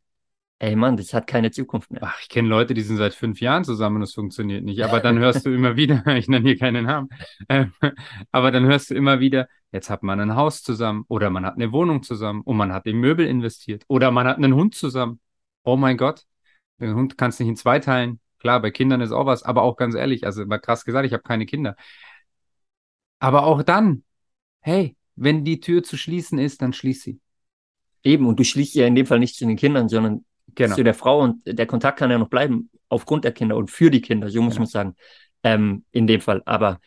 Ey 0.63 0.77
Mann, 0.77 0.95
das 0.95 1.13
hat 1.13 1.27
keine 1.27 1.51
Zukunft 1.51 1.91
mehr. 1.91 1.99
Ach, 2.05 2.17
ich 2.21 2.29
kenne 2.29 2.47
Leute, 2.47 2.73
die 2.73 2.83
sind 2.83 2.95
seit 2.95 3.13
fünf 3.13 3.41
Jahren 3.41 3.65
zusammen 3.65 3.97
und 3.97 4.03
es 4.03 4.13
funktioniert 4.13 4.63
nicht. 4.63 4.81
Aber 4.81 5.01
dann 5.01 5.19
hörst 5.19 5.45
du 5.45 5.53
immer 5.53 5.75
wieder, 5.75 6.07
ich 6.15 6.29
nenne 6.29 6.47
hier 6.47 6.57
keinen 6.57 6.85
Namen, 6.85 7.09
ähm, 7.49 7.73
aber 8.31 8.49
dann 8.49 8.65
hörst 8.65 8.89
du 8.89 8.95
immer 8.95 9.19
wieder, 9.19 9.49
jetzt 9.73 9.89
hat 9.89 10.03
man 10.03 10.21
ein 10.21 10.35
Haus 10.37 10.63
zusammen 10.63 11.03
oder 11.09 11.29
man 11.29 11.45
hat 11.45 11.55
eine 11.55 11.73
Wohnung 11.73 12.01
zusammen 12.01 12.43
und 12.43 12.55
man 12.55 12.71
hat 12.71 12.85
in 12.85 12.95
Möbel 12.95 13.27
investiert 13.27 13.83
oder 13.89 14.09
man 14.11 14.25
hat 14.25 14.37
einen 14.37 14.55
Hund 14.55 14.73
zusammen. 14.73 15.19
Oh 15.65 15.75
mein 15.75 15.97
Gott, 15.97 16.23
den 16.79 16.95
Hund 16.95 17.17
kannst 17.17 17.41
du 17.41 17.43
nicht 17.43 17.49
in 17.49 17.57
zwei 17.57 17.79
teilen. 17.79 18.21
Klar, 18.39 18.61
bei 18.61 18.71
Kindern 18.71 19.01
ist 19.01 19.11
auch 19.11 19.25
was, 19.25 19.43
aber 19.43 19.63
auch 19.63 19.75
ganz 19.75 19.95
ehrlich, 19.95 20.25
also 20.25 20.45
mal 20.45 20.59
krass 20.59 20.85
gesagt, 20.85 21.05
ich 21.05 21.11
habe 21.11 21.23
keine 21.23 21.45
Kinder. 21.45 21.75
Aber 23.19 23.45
auch 23.47 23.63
dann, 23.63 24.05
hey, 24.61 24.95
wenn 25.17 25.43
die 25.43 25.59
Tür 25.59 25.83
zu 25.83 25.97
schließen 25.97 26.39
ist, 26.39 26.61
dann 26.61 26.71
schließ 26.71 27.03
sie. 27.03 27.19
Eben, 28.01 28.27
und 28.27 28.39
du 28.39 28.45
schließt 28.45 28.75
ja 28.75 28.87
in 28.87 28.95
dem 28.95 29.05
Fall 29.05 29.19
nicht 29.19 29.35
zu 29.35 29.45
den 29.45 29.57
Kindern, 29.57 29.89
sondern 29.89 30.23
Genau. 30.55 30.75
zu 30.75 30.83
der 30.83 30.93
Frau 30.93 31.21
und 31.21 31.41
der 31.45 31.65
Kontakt 31.65 31.99
kann 31.99 32.11
ja 32.11 32.17
noch 32.17 32.29
bleiben 32.29 32.69
aufgrund 32.89 33.23
der 33.23 33.31
Kinder 33.31 33.55
und 33.57 33.71
für 33.71 33.89
die 33.89 34.01
Kinder, 34.01 34.29
so 34.29 34.41
muss 34.41 34.53
Genau. 34.53 34.61
man 34.61 34.67
sagen. 34.67 34.95
Ähm, 35.43 35.83
in 35.91 36.07
dem 36.07 36.21
Fall. 36.21 36.41
Aber, 36.45 36.79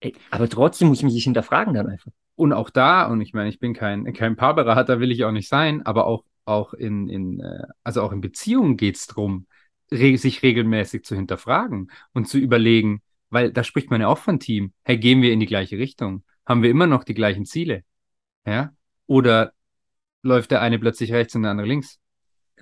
ey, 0.00 0.14
aber 0.30 0.48
trotzdem 0.48 0.88
muss 0.88 1.02
man 1.02 1.10
sich 1.12 1.24
hinterfragen 1.24 1.74
dann 1.74 1.86
einfach. 1.88 2.10
Und 2.34 2.52
auch 2.52 2.70
da, 2.70 3.06
und 3.06 3.20
ich 3.20 3.34
meine, 3.34 3.48
ich 3.50 3.60
bin 3.60 3.74
kein, 3.74 4.12
kein 4.14 4.34
Paarberater, 4.34 4.98
will 4.98 5.12
ich 5.12 5.24
auch 5.24 5.30
nicht 5.30 5.48
sein, 5.48 5.84
aber 5.86 6.06
auch, 6.06 6.24
auch 6.44 6.72
in, 6.74 7.08
in, 7.08 7.40
äh, 7.40 7.62
also 7.84 8.02
auch 8.02 8.10
in 8.12 8.20
Beziehungen 8.20 8.76
geht's 8.76 9.06
drum, 9.06 9.46
re 9.92 10.16
sich 10.16 10.42
regelmäßig 10.42 11.04
zu 11.04 11.14
hinterfragen 11.14 11.90
und 12.14 12.26
zu 12.26 12.38
überlegen, 12.38 13.02
weil 13.28 13.52
da 13.52 13.62
spricht 13.62 13.90
man 13.90 14.00
ja 14.00 14.08
auch 14.08 14.18
von 14.18 14.40
Team. 14.40 14.72
Hey, 14.82 14.98
gehen 14.98 15.22
wir 15.22 15.32
in 15.32 15.38
die 15.38 15.46
gleiche 15.46 15.78
Richtung? 15.78 16.24
Haben 16.46 16.62
wir 16.62 16.70
immer 16.70 16.86
noch 16.88 17.04
die 17.04 17.14
gleichen 17.14 17.44
Ziele? 17.44 17.84
Ja? 18.44 18.72
Oder 19.06 19.52
läuft 20.22 20.50
der 20.50 20.62
eine 20.62 20.78
plötzlich 20.80 21.12
rechts 21.12 21.36
und 21.36 21.42
der 21.42 21.52
andere 21.52 21.68
links? 21.68 21.99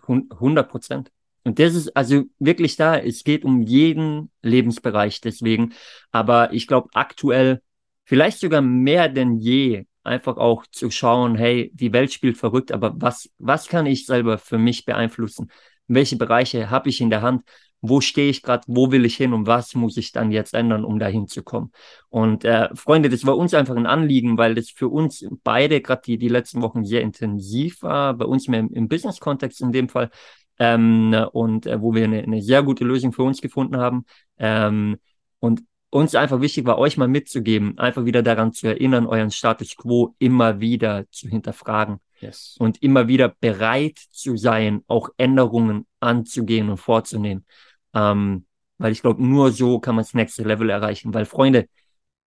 Hun- 0.08 0.28
100 0.40 0.70
Prozent. 0.70 1.10
Und 1.44 1.58
das 1.58 1.74
ist 1.74 1.96
also 1.96 2.24
wirklich 2.38 2.76
da. 2.76 2.96
Es 2.98 3.24
geht 3.24 3.44
um 3.44 3.62
jeden 3.62 4.30
Lebensbereich 4.42 5.20
deswegen. 5.20 5.74
Aber 6.10 6.52
ich 6.52 6.66
glaube 6.66 6.88
aktuell 6.94 7.62
vielleicht 8.04 8.38
sogar 8.40 8.60
mehr 8.60 9.08
denn 9.08 9.36
je 9.38 9.86
einfach 10.02 10.36
auch 10.36 10.66
zu 10.70 10.90
schauen, 10.90 11.36
hey, 11.36 11.70
die 11.74 11.92
Welt 11.92 12.12
spielt 12.12 12.38
verrückt, 12.38 12.72
aber 12.72 12.94
was, 12.96 13.30
was 13.38 13.68
kann 13.68 13.84
ich 13.86 14.06
selber 14.06 14.38
für 14.38 14.56
mich 14.58 14.84
beeinflussen? 14.86 15.50
Welche 15.86 16.16
Bereiche 16.16 16.70
habe 16.70 16.88
ich 16.88 17.00
in 17.00 17.10
der 17.10 17.22
Hand? 17.22 17.42
Wo 17.80 18.00
stehe 18.00 18.30
ich 18.30 18.42
gerade? 18.42 18.64
Wo 18.66 18.90
will 18.90 19.04
ich 19.04 19.16
hin? 19.16 19.32
Und 19.32 19.46
was 19.46 19.74
muss 19.74 19.96
ich 19.96 20.12
dann 20.12 20.32
jetzt 20.32 20.54
ändern, 20.54 20.84
um 20.84 20.98
dahin 20.98 21.28
zu 21.28 21.42
kommen? 21.42 21.72
Und 22.08 22.44
äh, 22.44 22.68
Freunde, 22.74 23.08
das 23.08 23.24
war 23.24 23.36
uns 23.36 23.54
einfach 23.54 23.76
ein 23.76 23.86
Anliegen, 23.86 24.36
weil 24.36 24.54
das 24.54 24.70
für 24.70 24.88
uns 24.88 25.26
beide 25.44 25.80
gerade 25.80 26.02
die, 26.04 26.18
die 26.18 26.28
letzten 26.28 26.62
Wochen 26.62 26.84
sehr 26.84 27.02
intensiv 27.02 27.82
war, 27.82 28.14
bei 28.14 28.24
uns 28.24 28.48
mehr 28.48 28.60
im, 28.60 28.72
im 28.72 28.88
Business-Kontext 28.88 29.60
in 29.60 29.72
dem 29.72 29.88
Fall. 29.88 30.10
Ähm, 30.58 31.14
und 31.32 31.66
äh, 31.66 31.80
wo 31.80 31.94
wir 31.94 32.04
eine, 32.04 32.22
eine 32.22 32.42
sehr 32.42 32.62
gute 32.62 32.84
Lösung 32.84 33.12
für 33.12 33.22
uns 33.22 33.40
gefunden 33.40 33.76
haben. 33.76 34.04
Ähm, 34.38 34.96
und 35.38 35.62
uns 35.90 36.14
einfach 36.14 36.40
wichtig 36.40 36.66
war, 36.66 36.78
euch 36.78 36.96
mal 36.96 37.08
mitzugeben, 37.08 37.78
einfach 37.78 38.04
wieder 38.04 38.22
daran 38.22 38.52
zu 38.52 38.66
erinnern, 38.66 39.06
euren 39.06 39.30
Status 39.30 39.76
quo 39.76 40.14
immer 40.18 40.60
wieder 40.60 41.04
zu 41.10 41.28
hinterfragen 41.28 42.00
Yes. 42.20 42.56
und 42.58 42.82
immer 42.82 43.06
wieder 43.06 43.28
bereit 43.28 43.96
zu 44.10 44.36
sein, 44.36 44.82
auch 44.88 45.10
Änderungen 45.18 45.86
anzugehen 46.00 46.68
und 46.68 46.78
vorzunehmen. 46.78 47.44
Ähm, 47.94 48.46
weil 48.78 48.92
ich 48.92 49.02
glaube, 49.02 49.22
nur 49.22 49.52
so 49.52 49.80
kann 49.80 49.96
man 49.96 50.04
das 50.04 50.14
nächste 50.14 50.44
Level 50.44 50.70
erreichen. 50.70 51.14
Weil, 51.14 51.24
Freunde, 51.24 51.68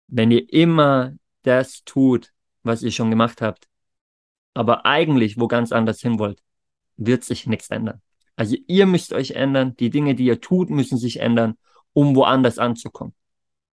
wenn 0.08 0.32
ihr 0.32 0.52
immer 0.54 1.13
das 1.44 1.84
tut, 1.84 2.32
was 2.63 2.84
ihr 2.84 2.91
schon 2.91 3.10
gemacht 3.10 3.41
habt, 3.41 3.68
aber 4.54 4.86
eigentlich 4.86 5.39
wo 5.39 5.48
ganz 5.48 5.72
anders 5.72 6.02
hin 6.02 6.20
wollt, 6.20 6.41
wird 6.98 7.24
sich 7.24 7.48
nichts 7.48 7.70
ändern. 7.70 8.02
Also 8.36 8.56
ihr 8.68 8.86
müsst 8.86 9.13
euch 9.13 9.32
ändern, 9.32 9.76
die 9.78 9.89
Dinge, 9.89 10.15
die 10.15 10.26
ihr 10.26 10.41
tut, 10.41 10.70
müssen 10.70 10.98
sich 10.98 11.20
ändern, 11.20 11.58
um 11.94 12.15
woanders 12.15 12.60
anzukommen. 12.60 13.13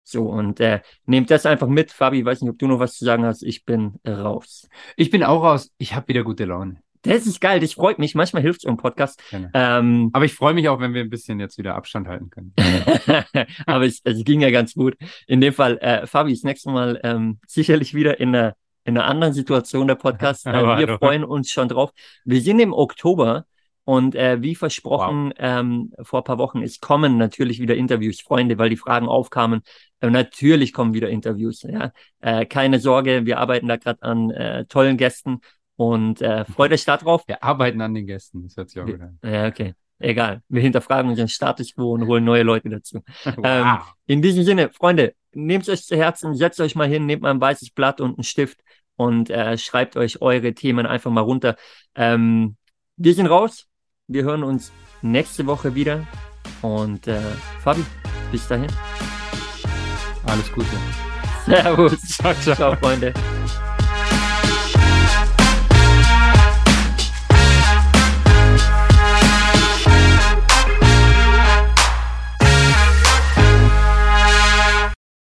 So, 0.03 0.27
und 0.27 0.59
äh, 0.59 0.81
nehmt 1.05 1.29
das 1.29 1.45
einfach 1.45 1.67
mit. 1.67 1.91
Fabi, 1.91 2.19
ich 2.19 2.25
weiß 2.25 2.41
nicht, 2.41 2.49
ob 2.49 2.57
du 2.57 2.67
noch 2.67 2.79
was 2.79 2.95
zu 2.95 3.05
sagen 3.05 3.25
hast. 3.25 3.43
Ich 3.43 3.63
bin 3.63 3.99
raus. 4.07 4.67
Ich 4.95 5.11
bin 5.11 5.23
auch 5.23 5.43
raus. 5.43 5.71
Ich 5.77 5.93
habe 5.93 6.07
wieder 6.07 6.23
gute 6.23 6.45
Laune. 6.45 6.81
Das 7.03 7.25
ist 7.25 7.39
geil, 7.39 7.59
das 7.59 7.73
freut 7.73 7.97
mich. 7.97 8.13
Manchmal 8.13 8.41
hilft 8.41 8.61
es 8.61 8.69
im 8.69 8.77
Podcast. 8.77 9.21
Gerne. 9.29 9.51
Ähm, 9.53 10.09
Aber 10.13 10.25
ich 10.25 10.33
freue 10.33 10.53
mich 10.53 10.67
auch, 10.67 10.79
wenn 10.79 10.93
wir 10.93 11.01
ein 11.01 11.09
bisschen 11.09 11.39
jetzt 11.39 11.57
wieder 11.57 11.75
Abstand 11.75 12.07
halten 12.07 12.29
können. 12.29 12.53
aber 13.65 13.85
es, 13.85 14.01
es 14.03 14.23
ging 14.25 14.41
ja 14.41 14.51
ganz 14.51 14.73
gut. 14.73 14.97
In 15.25 15.39
dem 15.39 15.53
Fall, 15.53 15.77
äh, 15.77 16.05
Fabi, 16.07 16.33
das 16.33 16.43
nächste 16.43 16.71
Mal 16.71 16.99
ähm, 17.03 17.39
sicherlich 17.47 17.93
wieder 17.93 18.19
in 18.19 18.35
einer, 18.35 18.55
in 18.83 18.97
einer 18.97 19.07
anderen 19.07 19.33
Situation 19.33 19.87
der 19.87 19.95
Podcast. 19.95 20.45
Äh, 20.49 20.77
wir 20.77 20.97
freuen 20.97 21.23
uns 21.23 21.51
schon 21.51 21.69
drauf. 21.69 21.91
Wir 22.25 22.41
sind 22.41 22.59
im 22.59 22.73
Oktober 22.73 23.45
und 23.89 24.13
äh, 24.15 24.41
wie 24.41 24.53
versprochen 24.53 25.33
ähm, 25.37 25.93
vor 26.01 26.21
ein 26.21 26.23
paar 26.23 26.37
Wochen, 26.37 26.61
es 26.61 26.79
kommen 26.79 27.17
natürlich 27.17 27.59
wieder 27.59 27.75
Interviews, 27.75 28.21
Freunde, 28.21 28.57
weil 28.57 28.69
die 28.69 28.77
Fragen 28.77 29.07
aufkamen. 29.07 29.61
Äh, 29.99 30.09
natürlich 30.09 30.73
kommen 30.73 30.93
wieder 30.93 31.09
Interviews. 31.09 31.63
Ja? 31.63 31.91
Äh, 32.19 32.45
keine 32.45 32.79
Sorge, 32.79 33.25
wir 33.25 33.39
arbeiten 33.39 33.67
da 33.67 33.77
gerade 33.77 34.03
an 34.03 34.29
äh, 34.31 34.65
tollen 34.65 34.97
Gästen 34.97 35.41
und 35.79 36.21
äh, 36.21 36.43
freut 36.43 36.73
euch 36.73 36.83
darauf. 36.83 37.25
Wir 37.25 37.41
arbeiten 37.41 37.79
an 37.79 37.93
den 37.93 38.05
Gästen. 38.05 38.43
Das 38.43 38.57
hört 38.57 38.69
sich 38.69 38.81
auch 38.81 38.85
gut 38.85 38.99
an. 38.99 39.17
Ja, 39.23 39.47
okay. 39.47 39.75
Egal. 39.97 40.41
Wir 40.49 40.61
hinterfragen 40.61 41.09
unseren 41.09 41.29
Status 41.29 41.73
quo 41.73 41.93
und 41.93 42.05
holen 42.05 42.25
neue 42.25 42.43
Leute 42.43 42.69
dazu. 42.69 42.99
Ähm, 43.43 43.77
in 44.05 44.21
diesem 44.21 44.43
Sinne, 44.43 44.71
Freunde, 44.73 45.13
nehmt 45.31 45.63
es 45.63 45.69
euch 45.69 45.85
zu 45.85 45.95
Herzen, 45.95 46.35
setzt 46.35 46.59
euch 46.59 46.75
mal 46.75 46.89
hin, 46.89 47.05
nehmt 47.05 47.21
mal 47.21 47.31
ein 47.31 47.39
weißes 47.39 47.69
Blatt 47.69 48.01
und 48.01 48.17
einen 48.17 48.25
Stift 48.25 48.59
und 48.97 49.29
äh, 49.29 49.57
schreibt 49.57 49.95
euch 49.95 50.21
eure 50.21 50.53
Themen 50.53 50.85
einfach 50.85 51.11
mal 51.11 51.21
runter. 51.21 51.55
Ähm, 51.95 52.57
wir 52.97 53.13
sind 53.13 53.27
raus. 53.27 53.65
Wir 54.07 54.23
hören 54.23 54.43
uns 54.43 54.73
nächste 55.01 55.45
Woche 55.45 55.75
wieder. 55.75 56.05
Und 56.61 57.07
äh, 57.07 57.21
Fabi, 57.63 57.85
bis 58.33 58.45
dahin. 58.49 58.69
Alles 60.25 60.51
Gute. 60.51 60.67
Servus. 61.45 62.01
Ciao, 62.01 62.33
ciao. 62.33 62.55
Ciao, 62.55 62.75
Freunde. 62.75 63.13